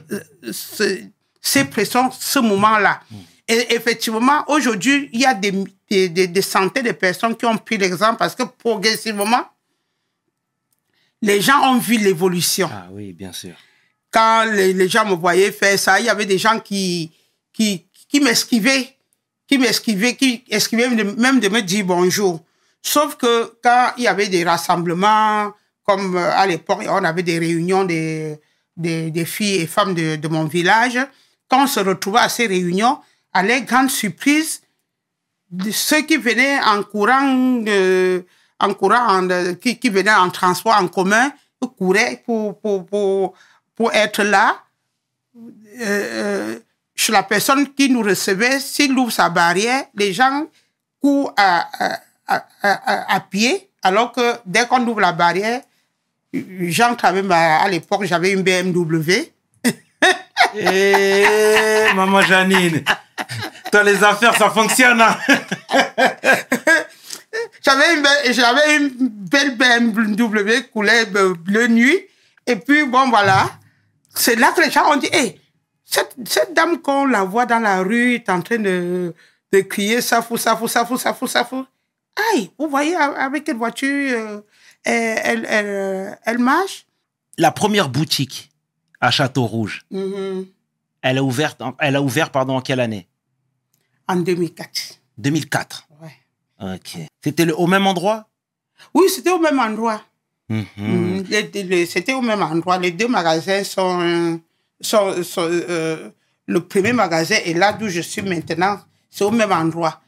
ce- 0.51 1.03
ces 1.43 1.65
pressions, 1.67 2.11
ce 2.11 2.39
moment-là. 2.39 3.01
Et 3.47 3.75
effectivement, 3.75 4.43
aujourd'hui, 4.49 5.11
il 5.13 5.21
y 5.21 5.27
a 5.27 5.35
des, 5.35 5.53
des, 5.91 6.09
des, 6.09 6.27
des 6.27 6.41
centaines 6.43 6.87
de 6.87 6.93
personnes 6.93 7.37
qui 7.37 7.45
ont 7.45 7.59
pris 7.59 7.77
l'exemple 7.77 8.17
parce 8.17 8.35
que 8.35 8.45
progressivement, 8.45 9.45
les 11.25 11.41
gens 11.41 11.61
ont 11.73 11.79
vu 11.79 11.97
l'évolution 11.99 12.69
Ah 12.73 12.89
oui, 12.93 13.13
bien 13.13 13.33
sûr. 13.33 13.55
quand 14.11 14.45
les, 14.53 14.73
les 14.73 14.89
gens 14.89 15.05
me 15.07 15.15
voyaient 15.15 15.53
faire 15.53 15.79
ça, 15.79 15.99
il 16.01 16.07
y 16.07 16.09
avait 16.09 16.27
des 16.27 16.39
gens 16.39 16.59
qui, 16.61 17.11
qui, 17.53 17.87
qui 18.09 18.21
m'esquivaient, 18.21 18.97
qui 19.49 19.59
m'esquivaient, 19.59 20.15
qui 20.17 20.45
esquivaient 20.49 20.89
même 20.89 21.41
de 21.41 21.49
me 21.49 21.61
dire 21.61 21.85
bonjour. 21.85 22.41
Sauf 22.83 23.17
que 23.17 23.55
quand 23.63 23.93
il 23.97 24.05
y 24.05 24.09
avait 24.09 24.29
des 24.29 24.45
rassemblements, 24.45 25.53
comme 25.85 26.17
euh, 26.17 26.31
à 26.35 26.47
l'époque, 26.47 26.83
on 26.89 27.05
avait 27.05 27.23
des 27.23 27.39
réunions 27.39 27.85
des, 27.85 28.39
des, 28.77 29.11
des 29.11 29.25
filles 29.25 29.63
et 29.63 29.67
femmes 29.67 29.95
de, 29.95 30.17
de 30.17 30.29
mon 30.29 30.45
village, 30.45 30.99
quand 31.49 31.65
on 31.65 31.67
se 31.67 31.81
retrouvait 31.81 32.21
à 32.21 32.29
ces 32.29 32.47
réunions, 32.47 32.99
à 33.33 33.43
leur 33.43 33.61
grande 33.63 33.91
surprise, 33.91 34.61
de 35.51 35.71
ceux 35.71 36.03
qui 36.03 36.17
venaient 36.17 36.59
en 36.63 36.83
courant, 36.83 37.63
euh, 37.69 38.23
en 38.65 38.75
courant, 38.75 39.07
en, 39.09 39.31
euh, 39.31 39.55
qui, 39.55 39.79
qui 39.79 39.89
venaient 39.91 40.13
en 40.15 40.31
transport 40.31 40.77
en 40.77 40.89
commun, 40.89 41.31
couraient 41.79 42.23
pour, 42.27 42.61
pour, 42.61 42.85
pour, 42.87 43.35
pour 43.75 43.93
être 43.93 44.23
là. 44.23 44.57
Euh, 45.37 45.49
euh, 45.81 46.59
chez 46.95 47.11
la 47.13 47.23
personne 47.25 47.73
qui 47.75 47.89
nous 47.91 48.03
recevait, 48.03 48.61
s'il 48.61 48.93
ouvre 48.99 49.11
sa 49.11 49.29
barrière, 49.29 49.85
les 49.95 50.13
gens 50.13 50.47
courent 51.01 51.33
à, 51.37 51.67
à, 51.85 51.99
à, 52.29 52.45
à, 52.63 53.15
à 53.17 53.21
pied, 53.21 53.69
alors 53.83 54.13
que 54.13 54.35
dès 54.47 54.67
qu'on 54.67 54.87
ouvre 54.87 55.01
la 55.01 55.13
barrière, 55.13 55.61
j'entre 56.33 57.05
avec 57.07 57.25
ma, 57.25 57.59
à 57.59 57.69
l'époque, 57.69 58.05
j'avais 58.05 58.31
une 58.33 58.43
BMW. 58.43 59.33
Eh, 60.57 61.87
maman 61.97 62.21
Janine, 62.23 62.85
toi 63.73 63.83
les 63.83 64.05
affaires, 64.05 64.37
ça 64.37 64.51
fonctionne. 64.51 65.01
hein? 65.01 65.17
J'avais 67.65 67.95
une, 67.97 68.03
belle- 68.03 68.35
j'avais 68.35 68.77
une 68.77 68.89
belle 69.09 69.57
BMW 69.57 70.63
couleur 70.73 71.07
bleu 71.37 71.67
nuit. 71.69 71.99
Et 72.47 72.57
puis, 72.57 72.85
bon, 72.85 73.09
voilà. 73.09 73.51
C'est 74.15 74.37
là 74.37 74.53
que 74.53 74.61
les 74.61 74.71
gens 74.71 74.91
ont 74.93 74.97
dit, 74.97 75.09
hey, 75.13 75.41
cette, 75.85 76.15
cette 76.29 76.53
dame 76.55 76.81
qu'on 76.83 77.07
la 77.07 77.25
voit 77.25 77.47
dans 77.47 77.59
la 77.59 77.83
rue 77.83 78.15
est 78.15 78.29
en 78.29 78.41
train 78.43 78.59
de, 78.59 79.15
de 79.53 79.61
crier 79.61 80.01
ça 80.01 80.21
fou, 80.23 80.37
ça 80.37 80.57
fou, 80.57 80.69
ça 80.69 80.85
fou, 80.85 80.99
ça 80.99 81.15
fou, 81.15 81.27
ça 81.27 81.45
fou. 81.45 81.65
Aïe, 82.33 82.51
vous 82.59 82.69
voyez 82.69 82.95
avec 82.95 83.45
quelle 83.45 83.57
voiture 83.57 83.89
euh, 84.19 84.41
elle, 84.85 85.19
elle, 85.25 85.47
elle, 85.49 86.19
elle 86.25 86.39
marche? 86.39 86.87
La 87.39 87.51
première 87.51 87.89
boutique 87.89 88.51
à 89.01 89.11
Château 89.11 89.47
Rouge, 89.47 89.83
Mhm. 89.91 90.47
elle 91.03 91.19
a 91.19 91.25
ouvert, 91.25 91.57
elle 91.81 91.97
a 91.97 92.03
ouvert 92.03 92.31
pardon, 92.31 92.57
en 92.57 92.61
quelle 92.61 92.79
année? 92.81 93.09
En 94.07 94.17
2004. 94.17 95.01
2004. 95.19 95.89
Ok. 96.61 96.99
C'était 97.23 97.51
au 97.53 97.67
même 97.67 97.87
endroit? 97.87 98.29
Oui, 98.95 99.07
c'était 99.09 99.31
au 99.31 99.39
même 99.39 99.59
endroit. 99.59 100.01
Mhm. 100.49 100.65
Mm, 100.77 101.23
les- 101.29 101.63
les- 101.63 101.87
C'était 101.87 102.13
au 102.15 102.21
même 102.21 102.43
endroit. 102.43 102.79
Les 102.79 102.91
deux 102.91 103.09
magasins 103.09 103.65
sont, 103.65 104.01
euh, 104.01 104.37
sont, 104.81 105.23
sont, 105.23 105.49
euh, 105.51 106.11
le 106.47 106.61
premier 106.61 106.93
magasin 106.93 107.37
est 107.45 107.55
là 107.55 107.73
d'où 107.73 107.89
je 107.89 108.01
suis 108.03 108.23
maintenant. 108.23 108.79
C'est 109.11 109.25
au 109.25 109.31
même 109.31 109.53
endroit, 109.53 110.03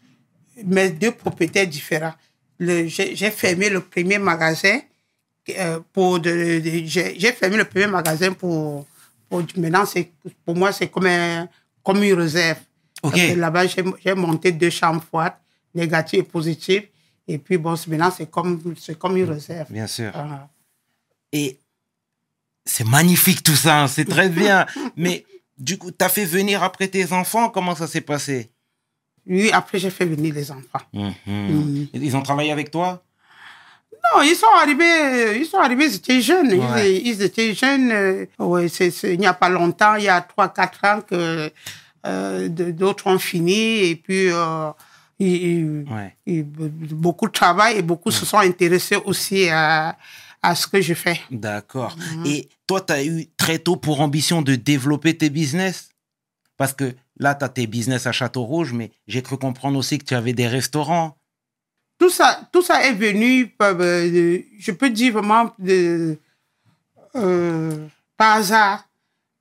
mais 0.64 0.90
deux 0.90 1.12
propriétaires 1.12 1.66
différents. 1.66 2.14
J'ai 2.60 3.30
fermé 3.30 3.68
le 3.70 3.80
premier 3.80 4.18
magasin 4.18 4.78
euh, 5.50 5.80
pour 5.92 6.18
de, 6.20 6.58
de- 6.60 6.84
j'ai 6.86 7.32
fermé 7.32 7.56
le 7.56 7.64
premier 7.64 7.86
magasin 7.86 8.32
pour, 8.32 8.86
pour 9.28 9.42
maintenant 9.56 9.84
pour 10.44 10.56
moi 10.56 10.72
c'est 10.72 10.88
comme 10.88 11.06
un, 11.06 11.48
comme 11.84 12.02
une 12.02 12.14
réserve. 12.14 12.58
Ok. 13.02 13.12
Parce 13.12 13.22
que 13.26 13.38
Là-bas 13.38 13.66
j'ai 13.68 13.84
j'ai 14.04 14.14
monté 14.14 14.52
deux 14.52 14.70
chambres 14.70 15.02
froides, 15.06 15.34
négatives 15.76 16.20
et 16.20 16.22
positives. 16.24 16.86
Et 17.28 17.38
puis 17.38 17.56
bon, 17.58 17.74
maintenant 17.88 18.10
c'est 18.16 18.30
comme 18.30 18.60
c'est 18.80 18.98
comme 18.98 19.16
une 19.16 19.28
réserve. 19.30 19.70
Bien 19.72 19.86
sûr. 19.86 20.10
Ah. 20.14 20.48
Et 21.32 21.58
c'est 22.64 22.86
magnifique 22.86 23.42
tout 23.42 23.54
ça, 23.54 23.82
hein, 23.82 23.88
c'est 23.88 24.04
très 24.04 24.28
bien. 24.28 24.66
Mais 24.96 25.24
du 25.58 25.78
coup, 25.78 25.90
t'as 25.90 26.08
fait 26.08 26.24
venir 26.24 26.62
après 26.62 26.88
tes 26.88 27.12
enfants? 27.12 27.48
Comment 27.50 27.74
ça 27.74 27.86
s'est 27.86 28.00
passé? 28.00 28.50
Oui, 29.26 29.50
après, 29.52 29.78
j'ai 29.78 29.90
fait 29.90 30.04
venir 30.04 30.32
les 30.34 30.50
enfants. 30.52 30.84
Mhm. 30.92 31.88
Ils 31.94 32.16
ont 32.16 32.22
travaillé 32.22 32.52
avec 32.52 32.70
toi? 32.70 33.02
Non, 34.14 34.22
ils 34.22 34.36
sont 34.36 34.46
arrivés, 34.62 35.38
ils 35.40 35.46
sont 35.46 35.58
arrivés, 35.58 35.86
ils 35.86 35.94
étaient 35.96 36.20
jeunes. 36.20 36.50
Ils- 36.52 36.60
Ouais. 36.60 36.94
Ils, 37.02 37.22
étaient 37.22 37.52
jeunes. 37.54 37.90
euh, 37.90 38.26
ouais, 38.38 38.66
il 38.68 39.18
n'y 39.18 39.26
a 39.26 39.34
pas 39.34 39.48
longtemps, 39.48 39.96
il 39.96 40.04
y 40.04 40.08
a 40.08 40.20
3-4 40.20 40.84
ans 40.84 41.00
que 41.00 41.50
euh, 42.06 42.48
d'autres 42.48 43.08
ont 43.08 43.18
fini. 43.18 43.78
Et 43.90 43.96
puis, 43.96 44.30
euh, 44.30 44.70
Ouais. 45.18 46.16
ils- 46.26 46.42
beaucoup 46.44 47.26
de 47.26 47.32
travail 47.32 47.76
et 47.78 47.82
beaucoup 47.82 48.10
se 48.10 48.26
sont 48.26 48.38
intéressés 48.38 48.96
aussi 48.96 49.48
à, 49.48 49.96
à 50.42 50.54
ce 50.54 50.66
que 50.66 50.80
je 50.80 50.94
fais. 50.94 51.20
D'accord. 51.30 51.96
Et 52.26 52.48
toi, 52.66 52.80
tu 52.82 52.92
as 52.92 53.04
eu 53.04 53.26
très 53.36 53.58
tôt 53.58 53.76
pour 53.76 54.00
ambition 54.00 54.42
de 54.42 54.54
développer 54.56 55.16
tes 55.16 55.30
business? 55.30 55.88
Parce 56.58 56.72
que 56.74 56.94
là, 57.18 57.34
tu 57.34 57.44
as 57.44 57.48
tes 57.48 57.66
business 57.66 58.06
à 58.06 58.12
Château 58.12 58.42
Rouge, 58.44 58.72
mais 58.72 58.90
j'ai 59.06 59.22
cru 59.22 59.36
comprendre 59.38 59.78
aussi 59.78 59.98
que 59.98 60.04
tu 60.04 60.14
avais 60.14 60.32
des 60.34 60.48
restaurants. 60.48 61.16
Tout 61.98 62.10
ça, 62.10 62.40
tout 62.52 62.62
ça 62.62 62.86
est 62.86 62.92
venu, 62.92 63.54
euh, 63.62 63.74
de- 64.10 64.44
je 64.58 64.70
peux 64.72 64.90
dire 64.90 65.14
vraiment, 65.14 65.50
de, 65.58 66.18
euh, 67.14 67.86
par 68.16 68.36
hasard. 68.36 68.88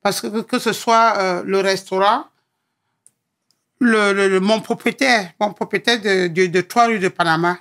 Parce 0.02 0.22
que 0.22 0.42
que 0.42 0.60
ce 0.60 0.72
soit 0.72 1.18
euh, 1.18 1.44
le 1.46 1.60
restaurant, 1.60 2.26
le, 3.80 4.40
mon 4.40 4.62
propriétaire, 4.62 5.34
mon 5.40 5.54
propriétaire 5.54 6.02
de, 6.02 6.28
de, 6.28 6.48
de 6.48 6.62
3 6.62 6.88
rues 6.88 7.00
de 7.00 7.10
Panama, 7.10 7.58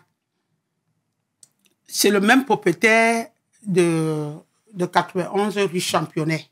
c'est 1.86 2.10
le 2.10 2.20
même 2.20 2.44
propriétaire 2.44 3.28
de, 3.66 4.32
de 4.72 4.86
91 4.86 5.56
rue 5.58 5.80
Championnet. 5.80 6.46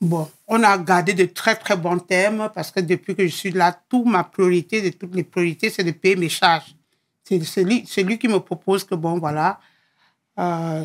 Bon, 0.00 0.30
on 0.48 0.62
a 0.62 0.78
gardé 0.78 1.12
de 1.12 1.26
très 1.26 1.56
très 1.56 1.76
bons 1.76 1.98
termes 1.98 2.50
parce 2.54 2.70
que 2.70 2.80
depuis 2.80 3.14
que 3.14 3.26
je 3.26 3.34
suis 3.34 3.50
là, 3.50 3.78
toute 3.88 4.06
ma 4.06 4.24
priorité, 4.24 4.80
de 4.80 4.88
toutes 4.96 5.14
les 5.14 5.24
priorités, 5.24 5.68
c'est 5.68 5.84
de 5.84 5.90
payer 5.90 6.16
mes 6.16 6.30
charges. 6.30 6.74
C'est 7.24 7.42
c'est 7.44 7.64
lui, 7.64 7.84
c'est 7.86 8.02
lui 8.02 8.18
qui 8.18 8.26
me 8.26 8.40
propose 8.40 8.82
que, 8.82 8.94
bon, 8.94 9.18
voilà, 9.18 9.60
euh, 10.38 10.84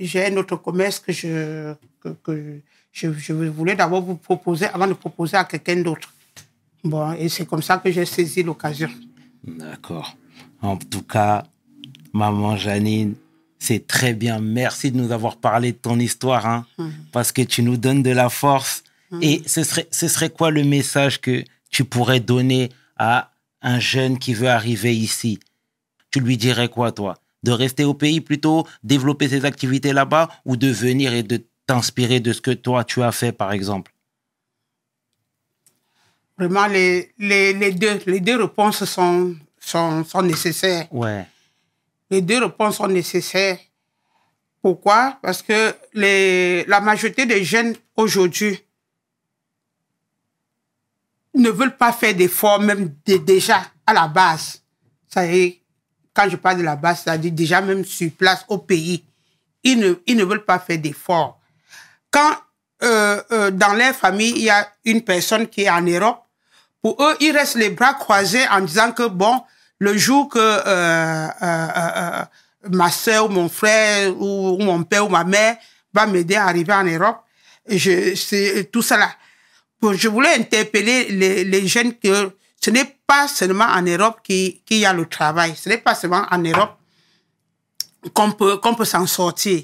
j'ai 0.00 0.26
un 0.26 0.36
autre 0.36 0.56
commerce 0.56 0.98
que 0.98 1.12
je, 1.12 1.74
que 2.24 2.60
je, 2.90 3.12
je 3.12 3.32
voulais 3.32 3.76
d'abord 3.76 4.02
vous 4.02 4.16
proposer 4.16 4.66
avant 4.66 4.88
de 4.88 4.94
proposer 4.94 5.36
à 5.36 5.44
quelqu'un 5.44 5.76
d'autre. 5.76 6.12
Bon, 6.84 7.12
et 7.12 7.28
c'est 7.28 7.46
comme 7.46 7.62
ça 7.62 7.78
que 7.78 7.90
j'ai 7.90 8.04
saisi 8.04 8.42
l'occasion. 8.42 8.90
D'accord. 9.44 10.16
En 10.60 10.76
tout 10.76 11.02
cas, 11.02 11.44
maman 12.12 12.56
Janine, 12.56 13.14
c'est 13.58 13.86
très 13.86 14.14
bien. 14.14 14.40
Merci 14.40 14.90
de 14.90 14.96
nous 14.96 15.12
avoir 15.12 15.36
parlé 15.36 15.72
de 15.72 15.76
ton 15.76 15.98
histoire, 15.98 16.46
hein, 16.46 16.66
parce 17.12 17.30
que 17.30 17.42
tu 17.42 17.62
nous 17.62 17.76
donnes 17.76 18.02
de 18.02 18.10
la 18.10 18.28
force. 18.28 18.82
Et 19.20 19.42
ce 19.46 19.62
serait, 19.62 19.88
ce 19.90 20.08
serait 20.08 20.30
quoi 20.30 20.50
le 20.50 20.64
message 20.64 21.20
que 21.20 21.44
tu 21.70 21.84
pourrais 21.84 22.20
donner 22.20 22.70
à 22.96 23.30
un 23.60 23.78
jeune 23.78 24.18
qui 24.18 24.32
veut 24.32 24.48
arriver 24.48 24.96
ici? 24.96 25.38
Tu 26.10 26.20
lui 26.20 26.36
dirais 26.36 26.68
quoi, 26.68 26.92
toi? 26.92 27.18
De 27.42 27.52
rester 27.52 27.84
au 27.84 27.94
pays 27.94 28.20
plutôt, 28.20 28.66
développer 28.82 29.28
ses 29.28 29.44
activités 29.44 29.92
là-bas, 29.92 30.28
ou 30.44 30.56
de 30.56 30.68
venir 30.68 31.12
et 31.12 31.22
de 31.22 31.44
t'inspirer 31.66 32.20
de 32.20 32.32
ce 32.32 32.40
que 32.40 32.52
toi 32.52 32.84
tu 32.84 33.02
as 33.02 33.12
fait, 33.12 33.32
par 33.32 33.52
exemple? 33.52 33.91
Vraiment, 36.46 36.66
les, 36.66 37.12
les, 37.18 37.52
les, 37.52 37.72
deux, 37.72 38.00
les 38.06 38.20
deux 38.20 38.36
réponses 38.42 38.84
sont, 38.84 39.36
sont, 39.60 40.04
sont 40.04 40.22
nécessaires. 40.22 40.86
Ouais. 40.90 41.24
Les 42.10 42.20
deux 42.20 42.42
réponses 42.42 42.76
sont 42.76 42.88
nécessaires. 42.88 43.58
Pourquoi? 44.60 45.18
Parce 45.22 45.40
que 45.42 45.74
les, 45.94 46.64
la 46.64 46.80
majorité 46.80 47.26
des 47.26 47.44
jeunes 47.44 47.76
aujourd'hui 47.96 48.58
ne 51.34 51.50
veulent 51.50 51.76
pas 51.76 51.92
faire 51.92 52.14
d'efforts, 52.14 52.60
même 52.60 52.94
dé- 53.04 53.18
déjà 53.18 53.62
à 53.86 53.92
la 53.92 54.08
base. 54.08 54.62
Ça 55.08 55.24
y 55.26 55.40
est, 55.42 55.62
quand 56.12 56.28
je 56.28 56.36
parle 56.36 56.58
de 56.58 56.62
la 56.62 56.76
base, 56.76 57.02
c'est-à-dire 57.02 57.32
déjà 57.32 57.60
même 57.60 57.84
sur 57.84 58.10
place 58.12 58.44
au 58.48 58.58
pays, 58.58 59.04
ils 59.62 59.78
ne, 59.78 59.94
ils 60.06 60.16
ne 60.16 60.24
veulent 60.24 60.44
pas 60.44 60.58
faire 60.58 60.78
d'efforts. 60.78 61.40
Quand 62.10 62.36
euh, 62.82 63.22
euh, 63.30 63.50
dans 63.52 63.74
leur 63.74 63.94
famille, 63.94 64.32
il 64.32 64.42
y 64.42 64.50
a 64.50 64.68
une 64.84 65.02
personne 65.02 65.46
qui 65.46 65.62
est 65.62 65.70
en 65.70 65.80
Europe, 65.82 66.21
pour 66.82 67.00
eux, 67.00 67.16
ils 67.20 67.30
restent 67.30 67.54
les 67.54 67.70
bras 67.70 67.94
croisés 67.94 68.46
en 68.50 68.60
disant 68.60 68.90
que, 68.92 69.06
bon, 69.06 69.40
le 69.78 69.96
jour 69.96 70.28
que 70.28 70.38
euh, 70.38 71.28
euh, 71.42 71.68
euh, 71.76 72.24
ma 72.70 72.90
soeur 72.90 73.26
ou 73.26 73.28
mon 73.28 73.48
frère 73.48 74.20
ou, 74.20 74.58
mon 74.58 74.82
père 74.82 75.06
ou 75.06 75.08
ma 75.08 75.24
mère 75.24 75.56
va 75.94 76.06
m'aider 76.06 76.34
à 76.34 76.46
arriver 76.46 76.72
en 76.72 76.84
Europe, 76.84 77.22
je, 77.68 78.14
c'est 78.16 78.70
tout 78.72 78.82
ça 78.82 78.96
là. 78.96 79.10
Je 79.82 80.08
voulais 80.08 80.34
interpeller 80.34 81.08
les, 81.10 81.66
jeunes 81.66 81.94
que 81.98 82.30
ce 82.60 82.70
n'est 82.70 82.96
pas 83.06 83.26
seulement 83.26 83.64
en 83.64 83.82
Europe 83.82 84.20
qu'il 84.22 84.62
qu'il 84.62 84.78
y 84.78 84.86
a 84.86 84.92
le 84.92 85.06
travail. 85.06 85.54
Ce 85.56 85.68
n'est 85.68 85.78
pas 85.78 85.96
seulement 85.96 86.24
en 86.30 86.38
Europe 86.38 86.78
qu'on 88.14 88.30
peut, 88.30 88.58
qu'on 88.58 88.74
peut 88.74 88.84
s'en 88.84 89.06
sortir. 89.06 89.62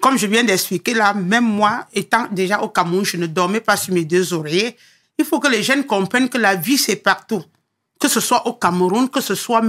Comme 0.00 0.18
je 0.18 0.26
viens 0.26 0.44
d'expliquer 0.44 0.94
là, 0.94 1.12
même 1.12 1.44
moi, 1.44 1.86
étant 1.92 2.26
déjà 2.30 2.60
au 2.62 2.68
Cameroun, 2.68 3.04
je 3.04 3.18
ne 3.18 3.26
dormais 3.26 3.60
pas 3.60 3.76
sur 3.76 3.92
mes 3.92 4.04
deux 4.04 4.32
oreillers. 4.32 4.76
Il 5.18 5.24
faut 5.24 5.40
que 5.40 5.48
les 5.48 5.62
jeunes 5.62 5.84
comprennent 5.84 6.28
que 6.28 6.38
la 6.38 6.54
vie, 6.54 6.78
c'est 6.78 6.96
partout. 6.96 7.44
Que 8.00 8.08
ce 8.08 8.18
soit 8.18 8.44
au 8.48 8.54
Cameroun, 8.54 9.08
que 9.08 9.20
ce 9.20 9.36
soit 9.36 9.62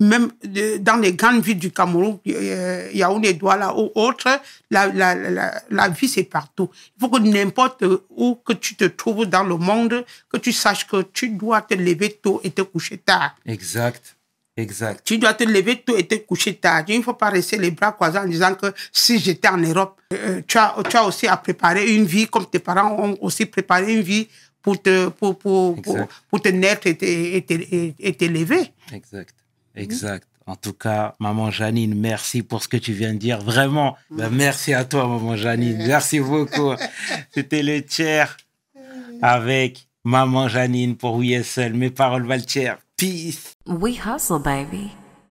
même 0.00 0.30
de- 0.42 0.78
dans 0.78 0.96
les 0.96 1.12
grandes 1.12 1.42
villes 1.42 1.58
du 1.58 1.70
Cameroun, 1.70 2.18
euh, 2.28 2.88
Yaoundé, 2.94 3.34
Douala 3.34 3.76
ou 3.76 3.90
autres, 3.94 4.40
la, 4.70 4.86
la, 4.86 5.14
la, 5.14 5.62
la 5.68 5.88
vie, 5.90 6.08
c'est 6.08 6.22
partout. 6.24 6.70
Il 6.96 7.00
faut 7.00 7.10
que 7.10 7.18
n'importe 7.20 7.84
où 8.08 8.36
que 8.36 8.54
tu 8.54 8.74
te 8.76 8.84
trouves 8.84 9.26
dans 9.26 9.44
le 9.44 9.56
monde, 9.58 10.02
que 10.32 10.38
tu 10.38 10.50
saches 10.52 10.86
que 10.86 11.02
tu 11.02 11.28
dois 11.28 11.60
te 11.60 11.74
lever 11.74 12.18
tôt 12.22 12.40
et 12.42 12.50
te 12.52 12.62
coucher 12.62 12.96
tard. 12.96 13.34
Exact. 13.44 14.16
Exact. 14.56 15.02
Tu 15.04 15.18
dois 15.18 15.34
te 15.34 15.44
lever 15.44 15.82
tôt 15.82 15.96
et 15.98 16.06
te 16.06 16.14
coucher 16.14 16.54
tard. 16.54 16.84
Il 16.88 16.98
ne 16.98 17.02
faut 17.02 17.12
pas 17.14 17.28
rester 17.28 17.58
les 17.58 17.72
bras 17.72 17.92
croisés 17.92 18.18
en 18.18 18.24
disant 18.26 18.54
que 18.54 18.72
si 18.92 19.18
j'étais 19.18 19.48
en 19.48 19.56
Europe, 19.58 20.00
euh, 20.14 20.40
tu, 20.46 20.56
as, 20.56 20.74
tu 20.88 20.96
as 20.96 21.04
aussi 21.04 21.26
à 21.26 21.36
préparer 21.36 21.92
une 21.94 22.04
vie 22.06 22.28
comme 22.28 22.46
tes 22.48 22.60
parents 22.60 22.96
ont 22.98 23.18
aussi 23.20 23.44
préparé 23.46 23.92
une 23.92 24.00
vie 24.02 24.28
pour 24.64 24.80
te, 24.82 25.08
pour, 25.10 25.38
pour, 25.38 25.76
pour, 26.30 26.40
te 26.42 26.48
naître 26.48 26.86
et 26.88 26.96
te- 26.96 27.04
et 27.04 27.42
te- 27.44 27.52
et- 27.52 27.94
et 28.00 28.12
t'élever. 28.14 28.72
Exact. 28.92 29.34
Exact. 29.76 30.26
En 30.46 30.56
tout 30.56 30.72
cas, 30.72 31.14
maman 31.20 31.50
Janine, 31.50 31.94
merci 31.94 32.42
pour 32.42 32.62
ce 32.62 32.68
que 32.68 32.76
tu 32.78 32.92
viens 32.92 33.12
de 33.14 33.18
dire. 33.18 33.40
Vraiment, 33.40 33.96
ben, 34.10 34.28
merci 34.30 34.74
à 34.74 34.84
toi, 34.84 35.06
maman 35.06 35.36
Janine. 35.36 35.78
Merci 35.86 36.18
beaucoup. 36.20 36.72
C'était 37.32 37.62
le 37.62 37.82
tiers 37.82 38.36
avec 39.22 39.86
maman 40.04 40.48
Janine 40.48 40.96
pour 40.96 41.14
Oui 41.16 41.34
et 41.34 41.42
Seul. 41.42 41.74
Mes 41.74 41.90
paroles 41.90 42.26
valent. 42.26 42.76
Peace. 42.96 43.54
We 43.66 43.98
hustle, 44.06 44.38
baby. 44.42 44.90